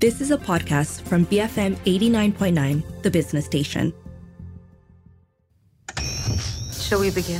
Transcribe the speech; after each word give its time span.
This 0.00 0.22
is 0.22 0.30
a 0.30 0.38
podcast 0.38 1.02
from 1.02 1.26
BFM 1.26 1.76
89.9, 1.84 3.02
the 3.02 3.10
business 3.10 3.44
station. 3.44 3.92
Shall 6.72 7.00
we 7.00 7.10
begin? 7.10 7.38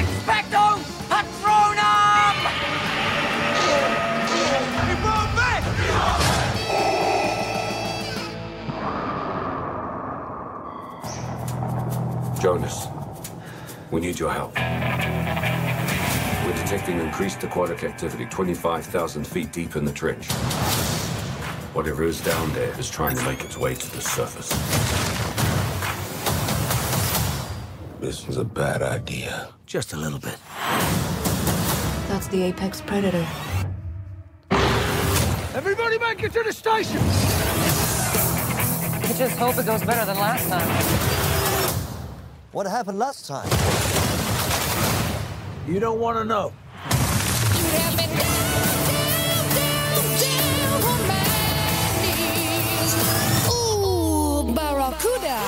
Expecto 0.00 0.80
Patronum! 1.10 2.36
Jonas, 12.40 12.88
we 13.90 14.00
need 14.00 14.18
your 14.18 14.32
help. 14.32 14.56
We're 16.50 16.56
detecting 16.64 16.98
increased 16.98 17.44
aquatic 17.44 17.84
activity 17.84 18.26
25,000 18.26 19.24
feet 19.24 19.52
deep 19.52 19.76
in 19.76 19.84
the 19.84 19.92
trench. 19.92 20.26
Whatever 21.74 22.02
is 22.02 22.20
down 22.22 22.52
there 22.54 22.76
is 22.76 22.90
trying 22.90 23.16
to 23.16 23.24
make 23.24 23.44
its 23.44 23.56
way 23.56 23.76
to 23.76 23.90
the 23.92 24.00
surface. 24.00 24.48
This 28.00 28.28
is 28.28 28.36
a 28.36 28.44
bad 28.44 28.82
idea. 28.82 29.54
Just 29.64 29.92
a 29.92 29.96
little 29.96 30.18
bit. 30.18 30.38
That's 32.08 32.26
the 32.26 32.42
apex 32.42 32.80
predator. 32.80 33.24
Everybody 35.54 36.00
make 36.00 36.20
it 36.24 36.32
to 36.32 36.42
the 36.42 36.52
station! 36.52 36.98
I 39.04 39.14
just 39.16 39.38
hope 39.38 39.56
it 39.56 39.66
goes 39.66 39.84
better 39.84 40.04
than 40.04 40.16
last 40.16 40.48
time. 40.48 40.68
What 42.50 42.66
happened 42.66 42.98
last 42.98 43.28
time? 43.28 44.09
You 45.70 45.78
don't 45.78 46.00
want 46.00 46.18
to 46.18 46.24
know. 46.24 46.52
Ooh, 53.48 54.52
Barracuda. 54.54 55.38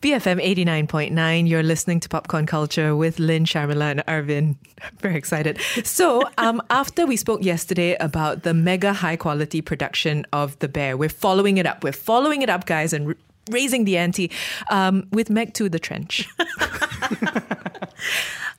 BFM 0.00 0.40
89.9, 0.40 1.48
you're 1.48 1.62
listening 1.62 2.00
to 2.00 2.08
Popcorn 2.08 2.46
Culture 2.46 2.94
with 2.94 3.18
Lynn, 3.18 3.44
Sharmila, 3.44 3.90
and 3.92 4.06
Arvin. 4.06 4.56
Very 5.00 5.16
excited. 5.16 5.60
So, 5.84 6.22
um, 6.38 6.62
after 6.70 7.06
we 7.06 7.16
spoke 7.16 7.42
yesterday 7.42 7.96
about 7.98 8.42
the 8.42 8.54
mega 8.54 8.92
high 8.92 9.16
quality 9.16 9.60
production 9.62 10.26
of 10.32 10.58
The 10.60 10.68
Bear, 10.68 10.96
we're 10.96 11.08
following 11.08 11.58
it 11.58 11.66
up. 11.66 11.82
We're 11.82 11.92
following 11.92 12.42
it 12.42 12.50
up, 12.50 12.66
guys, 12.66 12.92
and 12.92 13.08
r- 13.08 13.16
raising 13.50 13.84
the 13.84 13.96
ante 13.96 14.30
um, 14.70 15.06
with 15.12 15.30
Meg 15.30 15.54
2 15.54 15.68
the 15.68 15.78
Trench. 15.78 16.28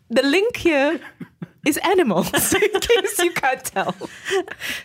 the 0.10 0.24
link 0.24 0.58
here 0.58 1.00
is 1.66 1.78
animals, 1.78 2.54
in 2.54 2.80
case 2.80 3.20
you 3.20 3.32
can't 3.32 3.64
tell. 3.64 3.96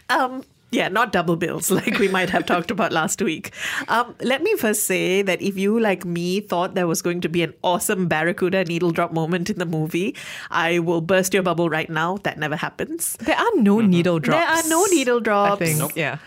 Um, 0.09 0.43
yeah, 0.73 0.89
not 0.89 1.13
double 1.13 1.37
bills 1.37 1.71
like 1.79 1.99
we 1.99 2.09
might 2.09 2.31
have 2.31 2.47
talked 2.47 2.71
about 2.71 2.93
last 2.93 3.21
week. 3.23 3.53
Um, 3.89 4.15
let 4.21 4.43
me 4.43 4.57
first 4.57 4.85
say 4.85 5.23
that 5.23 5.41
if 5.43 5.57
you, 5.57 5.79
like 5.79 6.05
me, 6.05 6.41
thought 6.41 6.75
there 6.75 6.87
was 6.87 7.03
going 7.03 7.21
to 7.21 7.29
be 7.29 7.43
an 7.43 7.53
awesome 7.63 8.09
Barracuda 8.09 8.65
needle 8.65 8.91
drop 8.91 9.13
moment 9.13 9.51
in 9.51 9.59
the 9.59 9.67
movie, 9.67 10.17
I 10.51 10.79
will 10.79 11.03
burst 11.03 11.35
your 11.35 11.43
bubble 11.43 11.69
right 11.69 11.91
now. 11.91 12.17
That 12.25 12.39
never 12.39 12.57
happens. 12.57 13.17
There 13.21 13.37
are 13.37 13.51
no 13.57 13.81
needle 13.81 14.19
drops. 14.19 14.41
There 14.41 14.49
are 14.49 14.69
no 14.69 14.87
needle 14.87 15.21
drops. 15.21 15.61
I 15.61 15.65
think. 15.65 15.95
Yeah. 15.95 16.19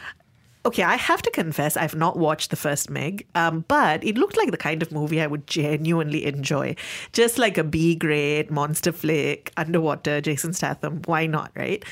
Okay, 0.65 0.81
I 0.81 0.95
have 0.95 1.21
to 1.21 1.29
confess, 1.29 1.77
I've 1.77 1.93
not 1.93 2.17
watched 2.17 2.49
the 2.49 2.55
first 2.55 2.89
Meg, 2.89 3.27
um, 3.35 3.65
but 3.67 4.03
it 4.03 4.17
looked 4.17 4.35
like 4.35 4.49
the 4.49 4.57
kind 4.57 4.81
of 4.81 4.91
movie 4.91 5.21
I 5.21 5.27
would 5.27 5.45
genuinely 5.45 6.25
enjoy. 6.25 6.75
Just 7.13 7.37
like 7.37 7.59
a 7.59 7.63
B 7.63 7.93
grade 7.93 8.49
monster 8.49 8.91
flick, 8.91 9.51
underwater, 9.57 10.21
Jason 10.21 10.53
Statham. 10.53 11.03
Why 11.05 11.27
not, 11.27 11.51
right? 11.55 11.85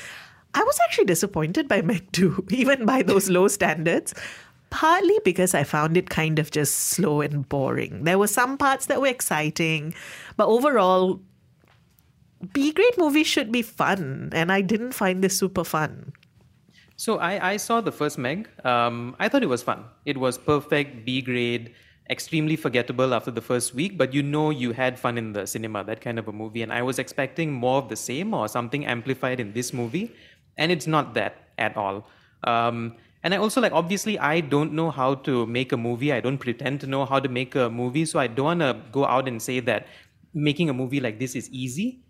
I 0.54 0.64
was 0.64 0.76
actually 0.84 1.04
disappointed 1.04 1.68
by 1.68 1.82
Meg 1.82 2.10
2, 2.10 2.46
even 2.50 2.84
by 2.84 3.02
those 3.02 3.30
low 3.30 3.46
standards. 3.46 4.12
Partly 4.70 5.20
because 5.24 5.54
I 5.54 5.62
found 5.62 5.96
it 5.96 6.10
kind 6.10 6.40
of 6.40 6.50
just 6.50 6.74
slow 6.74 7.20
and 7.20 7.48
boring. 7.48 8.02
There 8.02 8.18
were 8.18 8.26
some 8.26 8.58
parts 8.58 8.86
that 8.86 9.00
were 9.00 9.06
exciting, 9.06 9.94
but 10.36 10.48
overall, 10.48 11.20
B 12.52 12.72
grade 12.72 12.98
movies 12.98 13.28
should 13.28 13.52
be 13.52 13.62
fun, 13.62 14.30
and 14.32 14.50
I 14.50 14.62
didn't 14.62 14.92
find 14.92 15.22
this 15.22 15.38
super 15.38 15.62
fun. 15.62 16.12
So 16.96 17.18
I, 17.18 17.52
I 17.52 17.56
saw 17.56 17.80
the 17.80 17.92
first 17.92 18.18
Meg. 18.18 18.48
Um, 18.64 19.16
I 19.18 19.28
thought 19.28 19.42
it 19.42 19.48
was 19.48 19.62
fun. 19.62 19.84
It 20.04 20.16
was 20.16 20.38
perfect, 20.38 21.04
B 21.04 21.22
grade, 21.22 21.74
extremely 22.08 22.56
forgettable 22.56 23.14
after 23.14 23.30
the 23.30 23.40
first 23.40 23.74
week, 23.74 23.98
but 23.98 24.14
you 24.14 24.22
know 24.22 24.50
you 24.50 24.72
had 24.72 24.98
fun 24.98 25.18
in 25.18 25.32
the 25.32 25.46
cinema, 25.46 25.82
that 25.84 26.00
kind 26.00 26.18
of 26.18 26.28
a 26.28 26.32
movie. 26.32 26.62
And 26.62 26.72
I 26.72 26.82
was 26.82 26.98
expecting 26.98 27.52
more 27.52 27.78
of 27.78 27.88
the 27.88 27.96
same 27.96 28.32
or 28.32 28.46
something 28.48 28.86
amplified 28.86 29.40
in 29.40 29.52
this 29.52 29.72
movie. 29.72 30.14
And 30.56 30.70
it's 30.70 30.86
not 30.86 31.14
that 31.14 31.48
at 31.58 31.76
all. 31.76 32.06
Um, 32.44 32.94
and 33.24 33.34
I 33.34 33.38
also 33.38 33.60
like, 33.60 33.72
obviously, 33.72 34.18
I 34.18 34.40
don't 34.40 34.74
know 34.74 34.90
how 34.90 35.14
to 35.26 35.46
make 35.46 35.72
a 35.72 35.76
movie. 35.76 36.12
I 36.12 36.20
don't 36.20 36.38
pretend 36.38 36.80
to 36.82 36.86
know 36.86 37.06
how 37.06 37.18
to 37.18 37.28
make 37.28 37.54
a 37.54 37.70
movie. 37.70 38.04
So 38.04 38.18
I 38.18 38.28
don't 38.28 38.44
want 38.44 38.60
to 38.60 38.80
go 38.92 39.04
out 39.06 39.26
and 39.26 39.42
say 39.42 39.60
that 39.60 39.86
making 40.34 40.68
a 40.68 40.74
movie 40.74 41.00
like 41.00 41.18
this 41.18 41.34
is 41.34 41.48
easy 41.50 42.04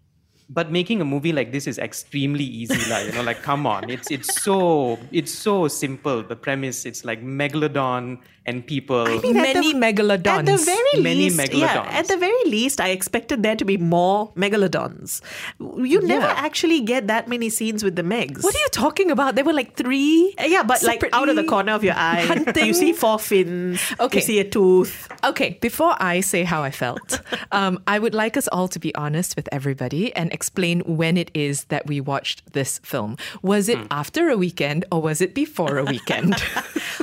but 0.51 0.71
making 0.71 1.01
a 1.01 1.05
movie 1.05 1.33
like 1.33 1.53
this 1.53 1.67
is 1.67 1.79
extremely 1.79 2.45
easy 2.45 2.79
like 2.91 3.07
you 3.07 3.13
know 3.13 3.23
like 3.23 3.43
come 3.43 3.67
on 3.67 3.89
it's 3.89 4.11
it's 4.11 4.43
so 4.43 4.99
it's 5.11 5.33
so 5.33 5.69
simple 5.69 6.23
the 6.23 6.37
premise 6.37 6.85
it's 6.85 7.05
like 7.05 7.23
megalodon 7.23 8.19
and 8.47 8.67
people 8.67 9.09
I 9.09 9.17
mean, 9.25 9.39
at 9.39 9.43
Many 9.55 9.73
the- 9.73 9.79
megalodons. 9.79 10.27
At 10.41 10.45
the 10.45 10.59
very 10.59 11.01
Many 11.03 11.31
least, 11.31 11.39
yeah, 11.55 11.77
megalodons. 11.79 11.93
at 11.95 12.09
the 12.09 12.19
very 12.19 12.45
least, 12.45 12.79
I 12.79 12.91
expected 12.91 13.43
there 13.43 13.57
to 13.57 13.65
be 13.65 13.79
more 13.79 14.35
megalodons. 14.35 15.23
You 15.59 16.03
never 16.03 16.27
Yeah. 16.27 16.35
actually 16.45 16.83
get 16.83 17.07
that 17.07 17.27
many 17.27 17.49
scenes 17.49 17.83
with 17.83 17.97
the 17.97 18.03
megs. 18.03 18.45
What 18.45 18.55
are 18.55 18.59
you 18.59 18.69
talking 18.71 19.11
about? 19.11 19.35
There 19.35 19.47
were 19.47 19.55
like 19.55 19.77
three. 19.77 20.35
Uh, 20.39 20.45
Yeah, 20.45 20.63
but 20.63 20.83
like 20.83 21.03
out 21.15 21.31
of 21.31 21.37
the 21.37 21.45
corner 21.45 21.73
of 21.73 21.83
your 21.83 21.95
eye, 21.97 22.27
hunting. 22.29 22.67
you 22.67 22.75
see 22.85 22.93
four 22.93 23.19
fins. 23.19 23.81
Okay. 23.99 24.19
you 24.19 24.23
see 24.23 24.39
a 24.41 24.45
tooth. 24.45 25.09
Okay, 25.25 25.57
before 25.63 25.97
I 25.99 26.21
say 26.21 26.45
how 26.45 26.63
I 26.63 26.71
felt, 26.71 27.23
um, 27.53 27.81
I 27.87 27.99
would 27.99 28.13
like 28.15 28.37
us 28.37 28.47
all 28.49 28.69
to 28.69 28.79
be 28.79 28.95
honest 28.95 29.37
with 29.37 29.49
everybody 29.53 30.13
and 30.15 30.31
explain 30.35 30.81
when 30.81 31.17
it 31.17 31.31
is 31.33 31.65
that 31.73 31.87
we 31.87 32.01
watched 32.01 32.53
this 32.53 32.79
film. 32.81 33.17
Was 33.43 33.69
it 33.69 33.79
hmm. 33.79 33.87
after 33.91 34.29
a 34.29 34.37
weekend 34.37 34.85
or 34.93 35.01
was 35.01 35.21
it 35.21 35.35
before 35.35 35.79
a 35.79 35.85
weekend? 35.95 36.35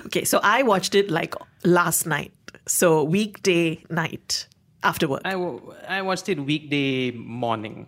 Okay, 0.06 0.25
so 0.25 0.40
I 0.44 0.64
watched 0.64 0.94
it 0.94 1.09
like 1.09 1.36
last 1.64 2.06
night. 2.06 2.34
So 2.68 3.03
weekday 3.03 3.84
night 3.90 4.47
after 4.84 5.08
work. 5.08 5.22
I, 5.24 5.31
w- 5.31 5.74
I 5.88 6.02
watched 6.02 6.28
it 6.28 6.38
weekday 6.40 7.12
morning 7.12 7.88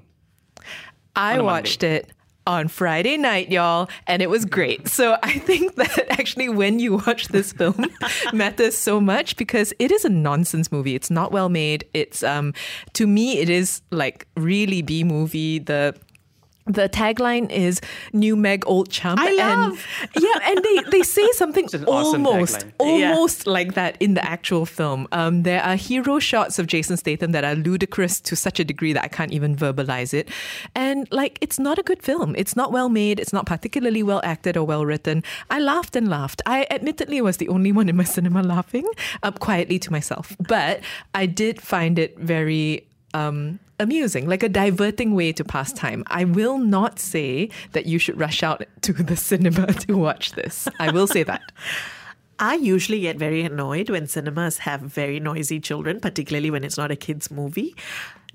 I 1.16 1.34
On 1.34 1.40
a 1.42 1.44
watched 1.44 1.84
it 1.84 2.12
on 2.46 2.68
Friday 2.68 3.18
night, 3.18 3.50
y'all, 3.50 3.90
and 4.08 4.22
it 4.22 4.30
was 4.30 4.46
great. 4.46 4.88
So 4.88 5.18
I 5.24 5.40
think 5.40 5.76
that 5.76 6.06
actually 6.10 6.50
when 6.50 6.80
you 6.80 6.98
watch 6.98 7.30
this 7.30 7.54
film 7.54 7.86
matters 8.34 8.78
so 8.78 9.00
much 9.00 9.36
because 9.36 9.74
it 9.80 9.92
is 9.92 10.06
a 10.06 10.10
nonsense 10.10 10.72
movie. 10.72 10.96
It's 10.96 11.10
not 11.12 11.32
well 11.32 11.50
made. 11.50 11.86
It's 11.94 12.24
um 12.24 12.54
to 12.94 13.08
me 13.08 13.40
it 13.40 13.50
is 13.50 13.82
like 13.92 14.28
really 14.36 14.82
B 14.82 15.04
movie. 15.04 15.60
The 15.60 15.96
the 16.66 16.88
tagline 16.90 17.52
is 17.52 17.82
"New 18.14 18.36
Meg, 18.36 18.64
Old 18.66 18.90
Chum." 18.90 19.18
I 19.20 19.30
and, 19.30 19.38
love. 19.38 19.86
yeah, 20.20 20.40
and 20.44 20.64
they 20.64 20.80
they 20.92 21.02
say 21.04 21.30
something 21.34 21.68
an 21.74 21.86
awesome 21.86 22.26
almost. 22.26 22.66
Yeah. 22.80 23.12
almost 23.12 23.48
like 23.48 23.74
that 23.74 23.98
in 24.00 24.14
the 24.14 24.26
actual 24.26 24.66
film. 24.66 25.08
Um, 25.12 25.44
there 25.44 25.62
are 25.62 25.76
hero 25.76 26.20
shots 26.20 26.60
of 26.60 26.68
Jason 26.68 26.98
Statham 26.98 27.32
that 27.32 27.44
are 27.44 27.56
ludicrous 27.56 28.20
to 28.22 28.36
such 28.36 28.60
a 28.60 28.64
degree 28.64 28.94
that 28.94 29.04
I 29.04 29.08
can't 29.08 29.32
even 29.32 29.56
verbalize 29.56 30.14
it. 30.14 30.30
And 30.76 31.08
like, 31.12 31.38
it's 31.42 31.60
not 31.60 31.78
a 31.80 31.84
good 31.84 32.02
film. 32.02 32.36
It's 32.38 32.56
not 32.56 32.72
well 32.72 32.90
made. 32.90 33.20
It's 33.20 33.34
not 33.34 33.46
particularly 33.46 34.04
well 34.04 34.22
acted 34.24 34.58
or 34.58 34.66
well 34.66 34.86
written. 34.86 35.24
I 35.50 35.60
laughed 35.60 35.96
and 35.96 36.08
laughed. 36.08 36.42
I 36.46 36.68
admittedly 36.72 37.22
was 37.22 37.38
the 37.38 37.50
only 37.50 37.72
one 37.72 37.90
in 37.90 37.96
my 37.96 38.04
cinema 38.04 38.44
laughing, 38.44 38.88
um, 39.24 39.34
quietly 39.34 39.80
to 39.80 39.92
myself. 39.92 40.36
But 40.40 40.82
I 41.14 41.26
did 41.26 41.62
find 41.62 42.00
it 42.00 42.18
very 42.20 42.88
um, 43.14 43.60
amusing, 43.80 44.28
like 44.28 44.44
a 44.44 44.50
diverting 44.50 45.14
way 45.14 45.32
to 45.34 45.44
pass 45.44 45.72
time. 45.74 46.04
I 46.08 46.26
will 46.26 46.58
not 46.58 47.00
say 47.00 47.50
that 47.72 47.86
you 47.86 48.00
should 48.00 48.20
rush 48.20 48.44
out 48.44 48.64
to 48.82 48.94
the 48.94 49.16
cinema 49.16 49.68
to 49.86 49.98
watch 49.98 50.32
this. 50.34 50.68
I 50.80 50.92
will 50.92 51.08
say 51.08 51.24
that. 51.24 51.42
I 52.40 52.56
usually 52.56 53.02
get 53.02 53.18
very 53.18 53.44
annoyed 53.44 53.90
when 53.90 54.08
cinemas 54.08 54.58
have 54.60 54.82
very 54.82 55.20
noisy 55.20 55.60
children, 55.60 56.00
particularly 56.00 56.50
when 56.50 56.64
it's 56.64 56.78
not 56.78 56.92
a 56.92 56.96
kids' 56.96 57.30
movie. 57.30 57.76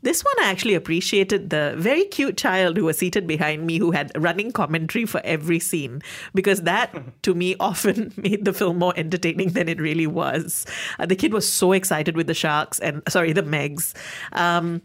This 0.03 0.23
one, 0.23 0.35
I 0.41 0.51
actually 0.51 0.75
appreciated 0.75 1.51
the 1.51 1.75
very 1.77 2.05
cute 2.05 2.37
child 2.37 2.77
who 2.77 2.85
was 2.85 2.99
seated 2.99 3.27
behind 3.27 3.67
me 3.67 3.79
who 3.79 3.91
had 3.91 4.13
running 4.17 4.53
commentary 4.53 5.05
for 5.07 5.21
every 5.25 5.59
scene 5.59 6.03
because 6.35 6.63
that, 6.63 6.95
to 7.23 7.35
me, 7.35 7.57
often 7.59 8.13
made 8.17 8.45
the 8.45 8.53
film 8.53 8.79
more 8.79 8.95
entertaining 8.97 9.51
than 9.51 9.69
it 9.69 9.81
really 9.81 10.07
was. 10.07 10.67
Uh, 10.99 11.07
the 11.07 11.17
kid 11.17 11.33
was 11.33 11.51
so 11.51 11.73
excited 11.73 12.17
with 12.17 12.27
the 12.27 12.35
sharks 12.35 12.79
and, 12.79 13.03
sorry, 13.09 13.33
the 13.33 13.43
Megs. 13.43 13.95
Um, 14.33 14.83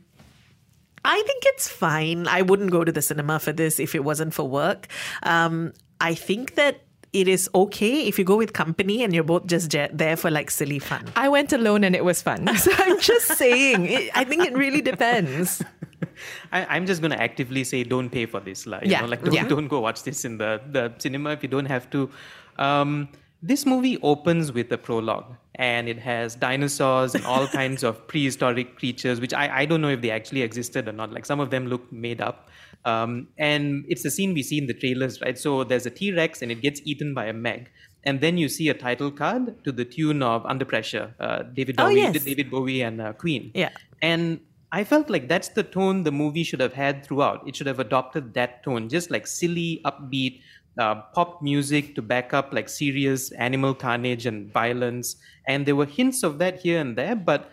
I 1.06 1.21
think 1.27 1.44
it's 1.48 1.68
fine. 1.68 2.27
I 2.27 2.42
wouldn't 2.42 2.71
go 2.71 2.83
to 2.83 2.92
the 2.92 3.01
cinema 3.01 3.39
for 3.39 3.51
this 3.51 3.80
if 3.80 3.94
it 3.94 4.04
wasn't 4.04 4.33
for 4.33 4.48
work. 4.48 4.88
Um, 5.24 5.74
I 6.00 6.16
think 6.16 6.56
that 6.56 6.82
it 7.13 7.27
is 7.27 7.50
okay 7.54 8.07
if 8.07 8.18
you 8.19 8.25
go 8.25 8.36
with 8.38 8.54
company 8.54 9.04
and 9.04 9.13
you're 9.13 9.24
both 9.24 9.45
just 9.48 9.69
je- 9.71 9.89
there 9.94 10.18
for 10.18 10.31
like 10.31 10.50
silly 10.51 10.80
fun. 10.80 11.06
I 11.15 11.30
went 11.30 11.54
alone 11.54 11.83
and 11.83 11.95
it 11.95 12.04
was 12.04 12.21
fun. 12.21 12.48
So 12.57 12.71
I'm 12.77 13.00
just 13.00 13.27
saying, 13.38 13.86
it, 13.86 14.10
I 14.15 14.24
think 14.24 14.45
it 14.45 14.54
really 14.57 14.81
depends. 14.81 15.62
I, 16.51 16.65
I'm 16.75 16.86
just 16.86 17.01
going 17.01 17.12
to 17.12 17.21
actively 17.21 17.63
say 17.63 17.83
don't 17.83 18.10
pay 18.10 18.25
for 18.25 18.39
this. 18.39 18.65
Like, 18.65 18.86
you 18.86 18.92
Yeah, 18.92 19.01
know, 19.01 19.07
like 19.07 19.24
don't, 19.24 19.33
yeah. 19.33 19.48
don't 19.48 19.68
go 19.68 19.80
watch 19.80 20.04
this 20.04 20.25
in 20.25 20.38
the, 20.38 20.62
the 20.71 20.94
cinema 20.98 21.31
if 21.31 21.44
you 21.44 21.50
don't 21.50 21.65
have 21.68 21.89
to. 21.92 22.10
Um, 22.57 23.10
this 23.42 23.66
movie 23.66 24.00
opens 24.01 24.51
with 24.51 24.71
a 24.71 24.77
prologue 24.77 25.36
and 25.56 25.89
it 25.89 26.00
has 26.00 26.36
dinosaurs 26.36 27.13
and 27.16 27.25
all 27.25 27.48
kinds 27.59 27.83
of 27.83 28.07
prehistoric 28.07 28.77
creatures, 28.77 29.19
which 29.19 29.33
I, 29.33 29.59
I 29.62 29.66
don't 29.66 29.81
know 29.81 29.89
if 29.89 30.01
they 30.01 30.12
actually 30.12 30.42
existed 30.42 30.88
or 30.88 30.94
not. 30.94 31.12
Like 31.12 31.25
some 31.25 31.39
of 31.39 31.50
them 31.50 31.68
look 31.68 31.92
made 31.92 32.21
up. 32.21 32.50
Um, 32.85 33.30
and 33.38 33.85
it's 33.88 34.03
the 34.03 34.12
scene 34.12 34.33
we 34.33 34.44
see 34.44 34.57
in 34.57 34.68
the 34.68 34.74
trailers, 34.74 35.21
right? 35.21 35.38
So 35.38 35.63
there's 35.63 35.85
a 35.85 35.89
T 35.89 36.12
Rex 36.12 36.41
and 36.41 36.51
it 36.51 36.62
gets 36.62 36.81
eaten 36.83 37.13
by 37.13 37.25
a 37.25 37.33
Meg. 37.33 37.69
And 38.03 38.19
then 38.19 38.38
you 38.38 38.50
see 38.50 38.68
a 38.68 38.74
title 38.74 39.12
card 39.12 39.63
to 39.63 39.71
the 39.71 39.85
tune 39.85 40.21
of 40.21 40.45
Under 40.45 40.65
Pressure, 40.65 41.15
uh, 41.19 41.44
David 41.44 41.75
Oh, 41.80 41.85
Bowie, 41.85 41.95
yes. 41.95 42.24
David 42.24 42.51
Bowie 42.51 42.81
and 42.81 43.00
uh, 43.00 43.13
Queen. 43.13 43.51
Yeah. 43.53 43.69
And 44.01 44.41
I 44.74 44.83
felt 44.83 45.09
like 45.09 45.30
that's 45.30 45.50
the 45.50 45.63
tone 45.63 46.03
the 46.03 46.12
movie 46.12 46.44
should 46.44 46.59
have 46.59 46.74
had 46.74 47.06
throughout. 47.06 47.47
It 47.47 47.56
should 47.56 47.68
have 47.68 47.80
adopted 47.80 48.33
that 48.33 48.63
tone, 48.63 48.89
just 48.89 49.09
like 49.09 49.25
silly, 49.25 49.81
upbeat 49.85 50.41
uh, 50.77 50.95
pop 51.13 51.41
music 51.41 51.95
to 51.95 52.01
back 52.01 52.33
up 52.33 52.51
like 52.51 52.68
serious 52.68 53.31
animal 53.33 53.74
carnage 53.74 54.25
and 54.25 54.51
violence. 54.51 55.15
And 55.47 55.65
there 55.65 55.75
were 55.75 55.85
hints 55.85 56.24
of 56.24 56.39
that 56.39 56.59
here 56.59 56.81
and 56.81 56.97
there, 56.97 57.15
but 57.15 57.51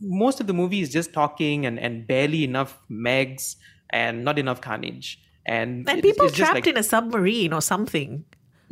most 0.00 0.40
of 0.40 0.46
the 0.46 0.52
movie 0.52 0.80
is 0.80 0.90
just 0.90 1.12
talking 1.12 1.66
and, 1.66 1.78
and 1.78 2.06
barely 2.06 2.44
enough 2.44 2.78
megs 2.90 3.56
and 3.92 4.24
not 4.24 4.38
enough 4.38 4.60
carnage. 4.60 5.18
And, 5.46 5.88
And 5.88 5.98
it- 5.98 6.02
people 6.02 6.28
trapped 6.30 6.54
like- 6.54 6.66
in 6.66 6.76
a 6.76 6.82
submarine 6.82 7.52
or 7.52 7.60
something. 7.62 8.24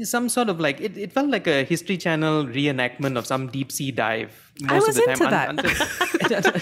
some 0.05 0.29
sort 0.29 0.49
of 0.49 0.61
like 0.61 0.81
it, 0.81 0.97
it 0.97 1.11
felt 1.13 1.29
like 1.29 1.49
a 1.49 1.65
history 1.65 1.97
channel 1.99 2.45
reenactment 2.47 3.19
of 3.19 3.27
some 3.27 3.49
deep 3.49 3.73
sea 3.73 3.91
dive 3.91 4.31
most 4.63 4.87
was 4.87 4.97
of 4.97 5.05
the 5.05 5.11
into 5.11 5.25
time 5.25 5.57
that. 5.57 6.29
until, 6.31 6.53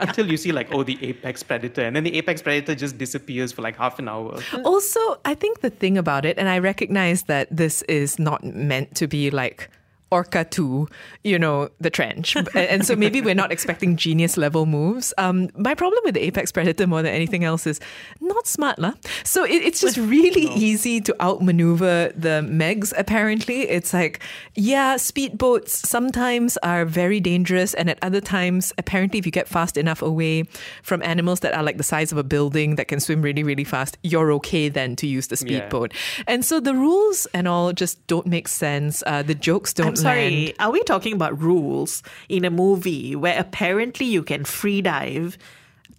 until 0.00 0.26
you 0.30 0.36
see 0.36 0.50
like 0.50 0.66
oh 0.74 0.82
the 0.82 0.98
apex 1.08 1.42
predator 1.44 1.82
and 1.82 1.94
then 1.94 2.02
the 2.02 2.16
apex 2.16 2.42
predator 2.42 2.74
just 2.74 2.98
disappears 2.98 3.52
for 3.52 3.62
like 3.62 3.76
half 3.76 3.98
an 4.00 4.08
hour 4.08 4.40
Also, 4.64 5.00
I 5.24 5.34
think 5.34 5.60
the 5.60 5.70
thing 5.70 5.96
about 5.98 6.24
it, 6.24 6.36
and 6.38 6.48
I 6.48 6.58
recognize 6.58 7.24
that 7.24 7.46
this 7.54 7.82
is 7.82 8.18
not 8.18 8.42
meant 8.42 8.96
to 8.96 9.06
be 9.06 9.30
like 9.30 9.70
Orca 10.12 10.44
2, 10.44 10.88
you 11.24 11.38
know, 11.38 11.68
the 11.80 11.90
trench. 11.90 12.36
and, 12.54 12.84
so 12.84 12.96
maybe 12.96 13.20
we're 13.20 13.34
not 13.34 13.52
expecting 13.52 13.96
genius 13.96 14.36
level 14.36 14.66
moves. 14.66 15.14
Um, 15.18 15.48
my 15.56 15.74
problem 15.74 16.00
with 16.04 16.14
the 16.14 16.20
Apex 16.24 16.50
Predator 16.50 16.86
more 16.86 17.02
than 17.02 17.14
anything 17.14 17.44
else 17.44 17.66
is 17.66 17.78
not 18.20 18.46
smart. 18.46 18.78
lah. 18.78 18.94
So 19.24 19.44
it, 19.44 19.62
it's 19.62 19.80
just 19.80 19.96
really 20.16 20.46
easy 20.54 21.00
to 21.02 21.14
outmaneuver 21.22 22.12
the 22.16 22.42
Megs, 22.48 22.92
apparently. 22.98 23.68
It's 23.68 23.92
like, 23.94 24.20
yeah, 24.56 24.96
speedboats 24.96 25.70
sometimes 25.70 26.56
are 26.62 26.84
very 26.84 27.20
dangerous. 27.20 27.74
And 27.74 27.88
at 27.88 27.98
other 28.02 28.20
times, 28.20 28.72
apparently, 28.78 29.18
if 29.18 29.26
you 29.26 29.32
get 29.32 29.46
fast 29.48 29.76
enough 29.76 30.02
away 30.02 30.44
from 30.82 31.02
animals 31.02 31.40
that 31.40 31.54
are 31.54 31.62
like 31.62 31.76
the 31.76 31.84
size 31.84 32.10
of 32.10 32.18
a 32.18 32.24
building 32.24 32.74
that 32.76 32.88
can 32.88 32.98
swim 33.00 33.22
really, 33.22 33.42
really 33.44 33.64
fast, 33.64 33.96
you're 34.02 34.32
okay 34.32 34.68
then 34.68 34.96
to 34.96 35.06
use 35.06 35.28
the 35.28 35.36
Yeah. 35.36 35.60
speedboat. 35.60 35.92
And 36.26 36.44
so 36.44 36.58
the 36.58 36.74
rules 36.74 37.26
and 37.32 37.46
all 37.46 37.72
just 37.72 38.04
don't 38.08 38.26
make 38.26 38.48
sense. 38.48 39.02
Uh, 39.06 39.22
the 39.22 39.34
jokes 39.34 39.72
don't 39.72 39.99
sorry, 40.02 40.30
land. 40.46 40.54
are 40.58 40.70
we 40.70 40.82
talking 40.84 41.12
about 41.14 41.40
rules 41.40 42.02
in 42.28 42.44
a 42.44 42.50
movie 42.50 43.14
where 43.16 43.38
apparently 43.38 44.06
you 44.06 44.22
can 44.22 44.44
free 44.44 44.80
dive 44.82 45.36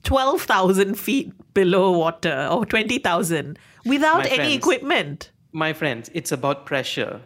12,000 0.04 0.96
feet 0.96 1.32
below 1.54 1.92
water 1.92 2.48
or 2.52 2.66
20,000 2.66 3.58
without 3.86 4.20
My 4.20 4.26
any 4.26 4.36
friends. 4.38 4.56
equipment? 4.56 5.32
my 5.54 5.74
friends 5.74 6.10
it's 6.14 6.32
about 6.32 6.66
pressure 6.66 7.20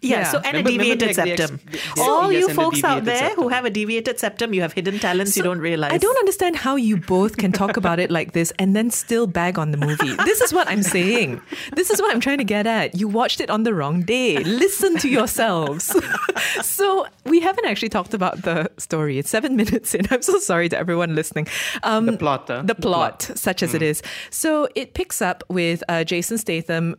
Yeah, 0.00 0.18
Yeah. 0.20 0.30
so 0.30 0.38
and 0.38 0.46
Remember- 0.46 0.70
a 0.70 0.72
remember 0.72 0.94
deviated 0.96 1.16
the- 1.16 1.22
the 1.22 1.30
ex- 1.32 1.40
septum. 1.40 1.60
the- 1.70 1.78
the- 1.96 2.02
All 2.02 2.32
yes, 2.32 2.40
you 2.40 2.48
and 2.48 2.56
the 2.58 2.62
folks 2.62 2.84
out 2.84 3.04
deviated 3.04 3.04
there 3.28 3.34
who 3.36 3.48
have 3.48 3.64
a 3.64 3.70
deviated 3.70 4.18
septum, 4.18 4.54
you 4.54 4.62
have 4.62 4.72
hidden 4.72 4.98
talents 4.98 5.36
you 5.36 5.42
don't 5.42 5.58
realize. 5.60 5.92
I 5.92 5.98
don't 5.98 6.16
understand 6.18 6.56
how 6.56 6.76
you 6.76 6.96
both 6.96 7.36
can 7.36 7.52
talk 7.52 7.76
about 7.76 7.98
it 8.00 8.10
like 8.10 8.32
this 8.32 8.52
and 8.58 8.74
then 8.76 8.90
still 8.90 9.26
bag 9.26 9.58
on 9.58 9.70
the 9.70 9.76
movie. 9.78 10.14
This 10.24 10.40
is 10.40 10.52
what 10.52 10.68
I'm 10.68 10.82
saying. 10.82 11.40
This 11.74 11.90
is 11.90 12.00
what 12.00 12.12
I'm 12.14 12.20
trying 12.20 12.38
to 12.38 12.44
get 12.44 12.66
at. 12.66 12.94
You 12.98 13.08
watched 13.08 13.40
it 13.40 13.50
on 13.50 13.62
the 13.64 13.74
wrong 13.74 14.02
day. 14.02 14.38
Listen 14.38 14.96
to 14.98 15.08
yourselves. 15.08 15.94
so 16.62 17.06
we 17.24 17.40
haven't 17.40 17.66
actually 17.66 17.88
talked 17.88 18.14
about 18.14 18.42
the 18.42 18.70
story. 18.78 19.18
It's 19.18 19.30
seven 19.30 19.56
minutes 19.56 19.94
in. 19.94 20.06
I'm 20.10 20.22
so 20.22 20.38
sorry 20.38 20.68
to 20.68 20.78
everyone 20.78 21.14
listening. 21.14 21.46
Um, 21.82 22.06
The 22.06 22.16
plot, 22.16 22.44
huh? 22.48 22.62
The 22.62 22.74
The 22.74 22.74
plot, 22.74 23.20
plot. 23.20 23.38
such 23.38 23.62
as 23.62 23.74
it 23.74 23.82
is. 23.82 24.02
So 24.30 24.68
it 24.74 24.94
picks 24.94 25.20
up 25.22 25.44
with 25.48 25.82
uh, 25.88 26.04
Jason 26.04 26.38
Statham 26.38 26.96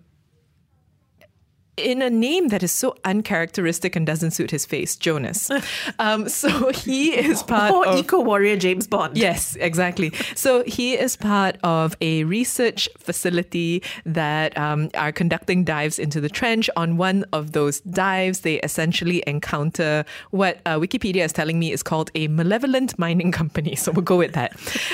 in 1.78 2.02
a 2.02 2.10
name 2.10 2.50
that 2.50 2.64
is 2.64 2.72
so 2.72 2.96
uncharacteristic 3.04 3.96
and 3.96 4.06
doesn't 4.06 4.32
suit 4.32 4.52
his 4.52 4.66
face, 4.66 4.96
Jonas. 4.96 5.50
Um, 6.00 6.28
so 6.28 6.72
he 6.72 7.12
is 7.14 7.44
part 7.54 7.72
Or 7.72 7.86
of 7.86 8.00
eco 8.00 8.20
warrior 8.20 8.56
James 8.58 8.88
Bond. 8.88 9.18
Yes, 9.18 9.56
exactly. 9.60 10.12
So 10.36 10.64
he 10.66 10.94
is 10.96 11.16
part 11.16 11.58
of 11.64 11.96
a 12.02 12.24
research 12.24 12.90
facility 12.98 13.84
that 14.06 14.58
um, 14.58 14.90
are 14.96 15.12
conducting 15.12 15.64
dives 15.64 16.00
into 16.00 16.20
the 16.20 16.30
trench. 16.30 16.70
On 16.76 16.98
one 16.98 17.26
of 17.32 17.52
those 17.52 17.80
dives, 17.82 18.42
they 18.42 18.60
essentially 18.62 19.24
encounter 19.28 20.04
what 20.32 20.60
uh, 20.66 20.78
Wikipedia 20.80 21.24
is 21.24 21.34
telling 21.34 21.60
me 21.60 21.72
is 21.72 21.84
called 21.84 22.12
a 22.16 22.28
malevolent 22.28 22.98
mining 22.98 23.32
company. 23.42 23.76
So 23.76 23.92
we'll 23.92 24.04
go 24.04 24.18
with 24.18 24.34
that. 24.34 24.54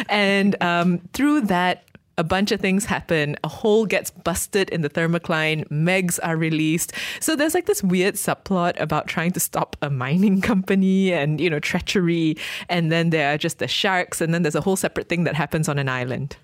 And 0.10 0.62
um, 0.62 1.00
through 1.14 1.42
that, 1.42 1.84
a 2.20 2.24
bunch 2.24 2.52
of 2.52 2.60
things 2.60 2.84
happen. 2.86 3.38
A 3.46 3.48
hole 3.48 3.86
gets 3.86 4.12
busted 4.12 4.70
in 4.72 4.82
the 4.82 4.90
thermocline. 4.90 5.66
Megs 5.70 6.20
are 6.22 6.36
released. 6.36 6.92
So 7.22 7.34
there's 7.36 7.54
like 7.54 7.66
this 7.66 7.82
weird 7.82 8.16
subplot 8.16 8.78
about 8.80 9.08
trying 9.08 9.32
to 9.32 9.40
stop 9.40 9.78
a 9.82 9.90
mining 9.90 10.42
company 10.52 11.14
and, 11.14 11.40
you 11.40 11.50
know, 11.50 11.60
treachery. 11.60 12.36
And 12.68 12.92
then 12.92 13.10
there 13.12 13.34
are 13.34 13.38
just 13.38 13.60
the 13.60 13.70
sharks. 13.70 14.20
And 14.20 14.34
then 14.34 14.44
there's 14.44 14.56
a 14.56 14.62
whole 14.62 14.76
separate 14.76 15.08
thing 15.08 15.24
that 15.24 15.34
happens 15.36 15.70
on 15.70 15.80
an 15.80 15.88
island. 15.88 16.36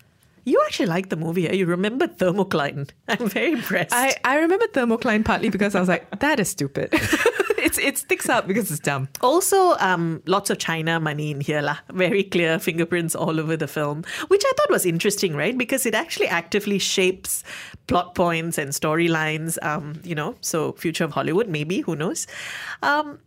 You 0.45 0.61
actually 0.65 0.85
like 0.85 1.09
the 1.09 1.15
movie. 1.17 1.49
eh? 1.49 1.53
You 1.53 1.65
remember 1.65 2.07
Thermocline. 2.07 2.89
I'm 3.09 3.27
very 3.27 3.51
impressed. 3.51 3.91
I, 3.93 4.15
I 4.23 4.37
remember 4.37 4.67
Thermocline 4.67 5.25
partly 5.25 5.49
because 5.49 5.75
I 5.75 5.79
was 5.81 5.89
like, 5.89 6.19
that 6.19 6.39
is 6.39 6.47
stupid. 6.49 6.93
it's 7.65 7.77
It 7.79 7.97
sticks 7.97 8.29
out 8.29 8.47
because 8.47 8.69
it's 8.69 8.79
dumb. 8.79 9.09
Also, 9.21 9.75
um, 9.79 10.21
lots 10.25 10.49
of 10.49 10.59
China 10.59 10.99
money 10.99 11.31
in 11.31 11.41
here, 11.41 11.61
lah. 11.61 11.77
Very 11.91 12.23
clear 12.23 12.59
fingerprints 12.59 13.15
all 13.15 13.39
over 13.39 13.57
the 13.57 13.67
film, 13.67 14.03
which 14.27 14.43
I 14.45 14.51
thought 14.55 14.69
was 14.69 14.85
interesting, 14.85 15.35
right? 15.35 15.57
Because 15.57 15.85
it 15.85 15.95
actually 15.95 16.27
actively 16.27 16.77
shapes 16.77 17.43
plot 17.87 18.13
points 18.13 18.57
and 18.57 18.69
storylines. 18.71 19.57
Um, 19.63 19.99
you 20.03 20.13
know, 20.13 20.35
so 20.41 20.73
future 20.73 21.03
of 21.03 21.11
Hollywood, 21.11 21.49
maybe 21.49 21.81
who 21.81 21.95
knows? 21.95 22.27
Um, 22.83 23.19